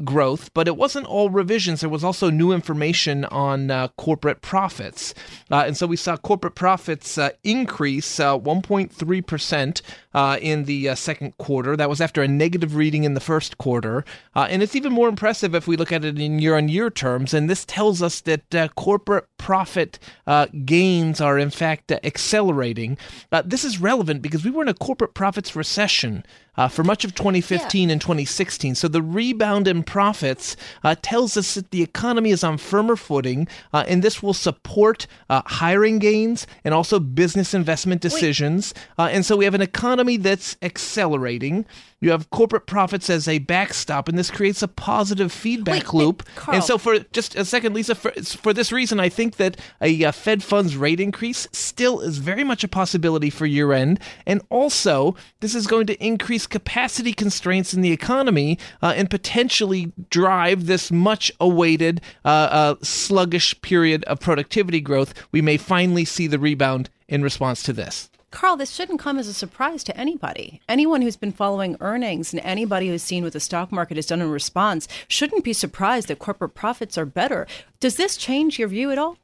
growth. 0.05 0.53
But 0.55 0.67
it 0.69 0.77
wasn't 0.77 1.07
all 1.07 1.31
revisions. 1.31 1.81
There 1.81 1.91
was 1.91 2.05
also 2.05 2.31
new 2.31 2.53
information 2.53 3.25
on 3.27 3.89
corporate 3.97 4.43
profits, 4.43 5.15
and 5.51 5.77
so 5.77 5.87
we 5.87 5.97
saw 5.97 6.17
corporate 6.17 6.55
profits 6.55 7.19
increase 7.45 8.19
one 8.19 8.63
1.3% 8.73 9.83
uh, 10.15 10.39
in 10.41 10.65
the 10.65 10.89
uh, 10.89 10.95
second 10.95 11.37
quarter. 11.39 11.77
That 11.77 11.89
was 11.89 12.01
after 12.01 12.23
a 12.23 12.29
negative 12.29 12.77
reading 12.77 13.05
in 13.05 13.15
the 13.15 13.21
first 13.21 13.59
quarter. 13.59 14.05
Uh, 14.35 14.47
and 14.51 14.63
it's 14.63 14.77
even 14.77 14.93
more 14.93 15.09
impressive 15.09 15.55
if 15.55 15.67
we 15.67 15.77
look 15.77 15.93
at 15.93 16.05
it 16.05 16.19
in 16.19 16.39
year 16.39 16.57
on 16.57 16.69
year 16.69 16.91
terms. 16.91 17.35
And 17.35 17.49
this 17.49 17.65
tells 17.65 18.03
us 18.03 18.21
that 18.23 18.55
uh, 18.55 18.69
corporate 18.69 19.27
profit 19.39 19.99
uh, 20.27 20.47
gains 20.65 21.21
are, 21.21 21.39
in 21.39 21.51
fact, 21.51 21.91
uh, 21.91 21.99
accelerating. 22.05 22.97
this 23.45 23.65
is 23.65 23.81
relevant 23.81 24.23
because 24.23 24.45
we 24.45 24.51
were 24.51 24.63
in 24.63 24.69
a 24.69 24.75
corporate 24.75 25.15
profits 25.15 25.57
recession 25.57 26.25
uh, 26.57 26.69
for 26.69 26.85
much 26.85 27.05
of 27.05 27.15
2015 27.15 27.89
yeah. 27.89 27.93
and 27.93 28.01
2016. 28.01 28.75
So 28.75 28.89
the 28.89 29.03
rebound 29.03 29.67
in 29.67 29.83
profits 29.83 30.57
uh, 30.85 30.95
tells 31.01 31.37
us 31.37 31.55
that 31.55 31.71
the 31.71 31.83
economy 31.83 32.31
is 32.31 32.45
on 32.45 32.59
firmer 32.59 32.97
footing, 32.97 33.49
uh, 33.73 33.85
and 33.89 34.03
this 34.03 34.23
will 34.23 34.35
support 34.35 35.07
uh, 35.31 35.43
hiring 35.47 35.99
gains 35.99 36.47
and 36.65 36.75
also 36.75 37.01
business 37.01 37.55
investment 37.55 38.01
decisions. 38.01 38.75
Uh, 38.99 39.09
and 39.11 39.25
so 39.25 39.37
we 39.37 39.45
have 39.45 39.55
an 39.55 39.63
economy 39.63 40.02
that's 40.03 40.57
accelerating. 40.63 41.65
You 42.01 42.11
have 42.11 42.31
corporate 42.31 42.67
profits 42.67 43.09
as 43.09 43.29
a 43.29 43.39
backstop, 43.39 44.09
and 44.09 44.19
this 44.19 44.31
creates 44.31 44.61
a 44.61 44.67
positive 44.67 45.31
feedback 45.31 45.93
Wait, 45.93 45.95
loop. 45.95 46.25
Carl. 46.35 46.57
And 46.57 46.65
so, 46.65 46.77
for 46.77 46.99
just 47.13 47.37
a 47.37 47.45
second, 47.45 47.75
Lisa, 47.75 47.95
for, 47.95 48.11
for 48.11 48.53
this 48.53 48.73
reason, 48.73 48.99
I 48.99 49.09
think 49.09 49.37
that 49.37 49.57
a 49.81 50.05
uh, 50.05 50.11
Fed 50.11 50.43
funds 50.43 50.77
rate 50.77 50.99
increase 50.99 51.47
still 51.53 52.01
is 52.01 52.19
very 52.19 52.43
much 52.43 52.65
a 52.65 52.69
possibility 52.69 53.31
for 53.31 53.47
year 53.47 53.73
end. 53.73 54.01
And 54.27 54.43
also, 54.51 55.15
this 55.39 55.55
is 55.55 55.69
going 55.69 55.87
to 55.87 56.05
increase 56.05 56.47
capacity 56.49 57.13
constraints 57.13 57.73
in 57.73 57.83
the 57.83 57.93
economy 57.93 58.59
uh, 58.83 58.95
and 58.97 59.09
potentially 59.09 59.93
drive 60.11 60.67
this 60.67 60.91
much 60.91 61.31
awaited 61.41 62.01
uh, 62.25 62.29
uh, 62.29 62.75
sluggish 62.83 63.61
period 63.63 64.03
of 64.05 64.19
productivity 64.19 64.81
growth. 64.81 65.15
We 65.31 65.41
may 65.41 65.57
finally 65.57 66.05
see 66.05 66.27
the 66.27 66.41
rebound 66.41 66.91
in 67.07 67.23
response 67.23 67.63
to 67.63 67.73
this. 67.73 68.11
Carl, 68.33 68.57
this 68.57 68.71
shouldn't 68.71 68.99
come 68.99 69.19
as 69.19 69.29
a 69.29 69.35
surprise 69.35 69.85
to 69.85 69.97
anybody. 69.97 70.61
Anyone 70.67 71.03
who's 71.03 71.17
been 71.17 71.33
following 71.33 71.77
earnings 71.81 72.33
and 72.33 72.43
anybody 72.43 72.89
who's 72.89 73.03
seen 73.03 73.23
what 73.23 73.35
the 73.35 73.41
stock 73.41 73.71
market 73.71 73.99
has 73.99 74.07
done 74.07 74.23
in 74.23 74.31
response 74.31 74.89
shouldn't 75.07 75.45
be 75.45 75.53
surprised 75.53 76.09
that 76.09 76.19
corporate 76.19 76.55
profits 76.55 76.97
are 76.97 77.05
better. 77.05 77.47
Does 77.79 77.97
this 77.97 78.17
change 78.17 78.59
your 78.59 78.69
view 78.69 78.91
at 78.91 78.99
all? 78.99 79.19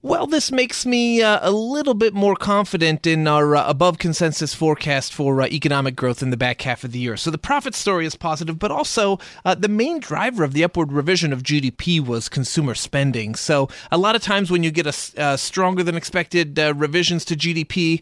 Well, 0.00 0.28
this 0.28 0.52
makes 0.52 0.86
me 0.86 1.22
uh, 1.22 1.40
a 1.42 1.50
little 1.50 1.92
bit 1.92 2.14
more 2.14 2.36
confident 2.36 3.04
in 3.04 3.26
our 3.26 3.56
uh, 3.56 3.68
above 3.68 3.98
consensus 3.98 4.54
forecast 4.54 5.12
for 5.12 5.42
uh, 5.42 5.46
economic 5.48 5.96
growth 5.96 6.22
in 6.22 6.30
the 6.30 6.36
back 6.36 6.62
half 6.62 6.84
of 6.84 6.92
the 6.92 7.00
year. 7.00 7.16
So 7.16 7.32
the 7.32 7.36
profit 7.36 7.74
story 7.74 8.06
is 8.06 8.14
positive, 8.14 8.60
but 8.60 8.70
also 8.70 9.18
uh, 9.44 9.56
the 9.56 9.66
main 9.66 9.98
driver 9.98 10.44
of 10.44 10.52
the 10.52 10.62
upward 10.62 10.92
revision 10.92 11.32
of 11.32 11.42
GDP 11.42 11.98
was 11.98 12.28
consumer 12.28 12.76
spending. 12.76 13.34
So 13.34 13.68
a 13.90 13.98
lot 13.98 14.14
of 14.14 14.22
times 14.22 14.52
when 14.52 14.62
you 14.62 14.70
get 14.70 14.86
a 14.86 15.20
uh, 15.20 15.36
stronger 15.36 15.82
than 15.82 15.96
expected 15.96 16.60
uh, 16.60 16.74
revisions 16.74 17.24
to 17.24 17.34
GDP, 17.34 18.00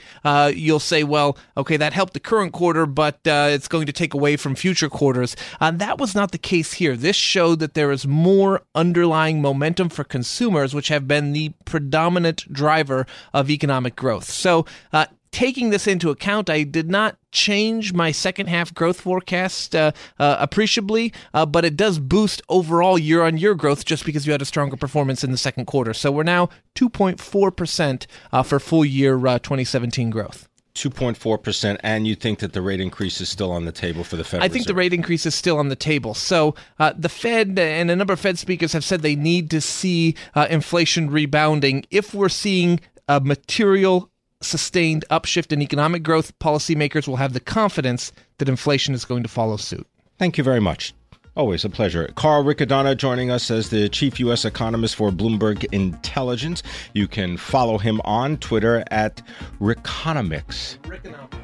you'll 0.55 0.81
say, 0.81 1.03
well, 1.03 1.39
okay, 1.57 1.79
that 1.79 1.95
helped 1.95 2.13
the 2.13 2.21
current 2.21 2.53
quarter, 2.53 2.85
but 2.85 3.21
it's 3.25 3.69
going 3.69 3.87
to 3.87 3.93
take 3.93 4.13
away 4.13 4.37
from 4.37 4.55
future 4.55 4.91
quarters. 4.91 5.35
That 5.61 5.97
was 5.97 6.15
not 6.15 6.33
the 6.33 6.37
case 6.37 6.75
here. 6.75 6.95
This 6.95 7.17
showed 7.17 7.61
that 7.61 7.73
there 7.73 7.91
is 7.91 8.07
more 8.07 8.61
underlying 8.75 9.41
momentum 9.41 9.89
for 9.89 10.05
consumers, 10.05 10.75
which 10.75 10.89
have 10.89 11.09
been 11.09 11.33
the 11.33 11.55
predominant 11.87 12.53
driver 12.53 13.07
of 13.33 13.49
economic 13.49 13.95
growth. 13.95 14.25
So, 14.25 14.67
uh, 14.93 15.07
taking 15.31 15.71
this 15.71 15.87
into 15.87 16.11
account, 16.11 16.51
I 16.51 16.65
did 16.65 16.91
not 16.91 17.17
change 17.31 17.93
my 17.93 18.11
second 18.11 18.49
half 18.49 18.75
growth 18.75 19.01
forecast 19.03 19.77
uh, 19.77 19.93
uh, 20.19 20.37
appreciably, 20.41 21.13
uh, 21.33 21.47
but 21.47 21.65
it 21.65 21.77
does 21.77 22.01
boost 22.01 22.43
overall 22.49 22.99
year 22.99 23.23
on 23.23 23.37
year 23.39 23.55
growth 23.55 23.85
just 23.85 24.05
because 24.05 24.27
you 24.27 24.33
had 24.33 24.43
a 24.43 24.47
stronger 24.47 24.77
performance 24.77 25.23
in 25.23 25.31
the 25.31 25.39
second 25.39 25.67
quarter. 25.67 25.95
So 25.95 26.11
we're 26.11 26.25
now 26.25 26.49
2.4% 26.75 28.07
uh, 28.33 28.43
for 28.43 28.59
full 28.59 28.85
year 28.85 29.15
uh, 29.27 29.39
2017 29.39 30.11
growth. 30.11 30.49
2.4%, 30.77 31.79
and 31.83 32.07
you 32.07 32.15
think 32.15 32.39
that 32.41 32.53
the 32.53 32.61
rate 32.61 32.81
increase 32.81 33.21
is 33.21 33.29
still 33.29 33.51
on 33.51 33.65
the 33.65 33.73
table 33.73 34.05
for 34.05 34.17
the 34.17 34.25
Fed? 34.25 34.43
I 34.43 34.49
think 34.49 34.67
the 34.67 34.75
rate 34.75 34.93
increase 34.93 35.27
is 35.27 35.35
still 35.35 35.59
on 35.59 35.69
the 35.69 35.77
table. 35.77 36.15
So 36.15 36.55
uh, 36.79 36.93
the 36.97 37.09
Fed 37.09 37.59
and 37.59 37.91
a 37.91 37.97
number 37.97 38.13
of 38.13 38.21
Fed 38.21 38.39
speakers 38.39 38.73
have 38.73 38.85
said 38.85 39.03
they 39.03 39.17
need 39.17 39.51
to 39.51 39.61
see 39.61 40.15
uh, 40.35 40.47
inflation 40.51 41.11
rebounding. 41.11 41.85
If 41.91 42.15
we're 42.15 42.29
seeing 42.29 42.81
a 43.09 43.21
material 43.21 44.11
sustained 44.43 45.05
upshift 45.11 45.51
in 45.51 45.63
economic 45.63 46.03
growth, 46.03 46.39
policymakers 46.39 47.09
will 47.09 47.17
have 47.17 47.33
the 47.33 47.41
confidence 47.41 48.13
that 48.39 48.49
inflation 48.49 48.95
is 48.95 49.05
going 49.05 49.23
to 49.23 49.29
follow 49.29 49.57
suit. 49.57 49.87
Thank 50.19 50.39
you 50.39 50.45
very 50.45 50.61
much. 50.61 50.95
Always 51.37 51.67
a 51.67 51.69
pleasure. 51.69 52.11
Carl 52.15 52.45
Riccadonna 52.45 52.97
joining 52.97 53.31
us 53.31 53.51
as 53.51 53.69
the 53.69 53.91
chief 53.91 54.19
U.S. 54.21 54.47
economist 54.47 54.97
for 54.97 55.11
Bloomberg 55.11 55.67
Intelligence. 55.71 56.63
You 56.95 57.07
can 57.07 57.37
follow 57.37 57.77
him 57.77 58.01
on 58.05 58.39
Twitter 58.39 58.83
at 58.91 59.21
Rickonomics. 59.61 60.79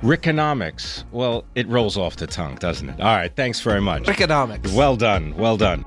Rickonomics. 0.01 1.05
Well, 1.13 1.45
it 1.55 1.69
rolls 1.69 1.99
off 1.99 2.17
the 2.17 2.27
tongue, 2.27 2.55
doesn't 2.55 2.89
it? 2.89 3.01
All 3.01 3.15
right. 3.15 3.35
Thanks 3.37 3.61
very 3.61 3.83
much. 3.83 4.05
Rickonomics. 4.05 4.75
Well 4.75 4.97
done. 4.97 5.35
Well 5.37 5.59
done. 5.59 5.85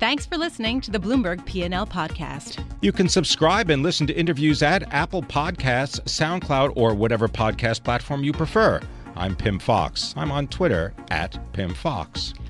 Thanks 0.00 0.24
for 0.24 0.38
listening 0.38 0.80
to 0.82 0.90
the 0.90 0.98
Bloomberg 0.98 1.44
P&L 1.44 1.86
podcast. 1.86 2.62
You 2.80 2.90
can 2.90 3.08
subscribe 3.08 3.68
and 3.70 3.82
listen 3.82 4.06
to 4.06 4.14
interviews 4.14 4.62
at 4.62 4.92
Apple 4.94 5.22
Podcasts, 5.22 6.00
SoundCloud, 6.02 6.72
or 6.74 6.94
whatever 6.94 7.28
podcast 7.28 7.84
platform 7.84 8.24
you 8.24 8.32
prefer. 8.32 8.80
I'm 9.16 9.36
Pimm 9.36 9.58
Fox. 9.58 10.12
I'm 10.16 10.32
on 10.32 10.48
Twitter 10.48 10.92
at 11.10 11.38
Pimm 11.52 11.74
Fox. 11.74 12.34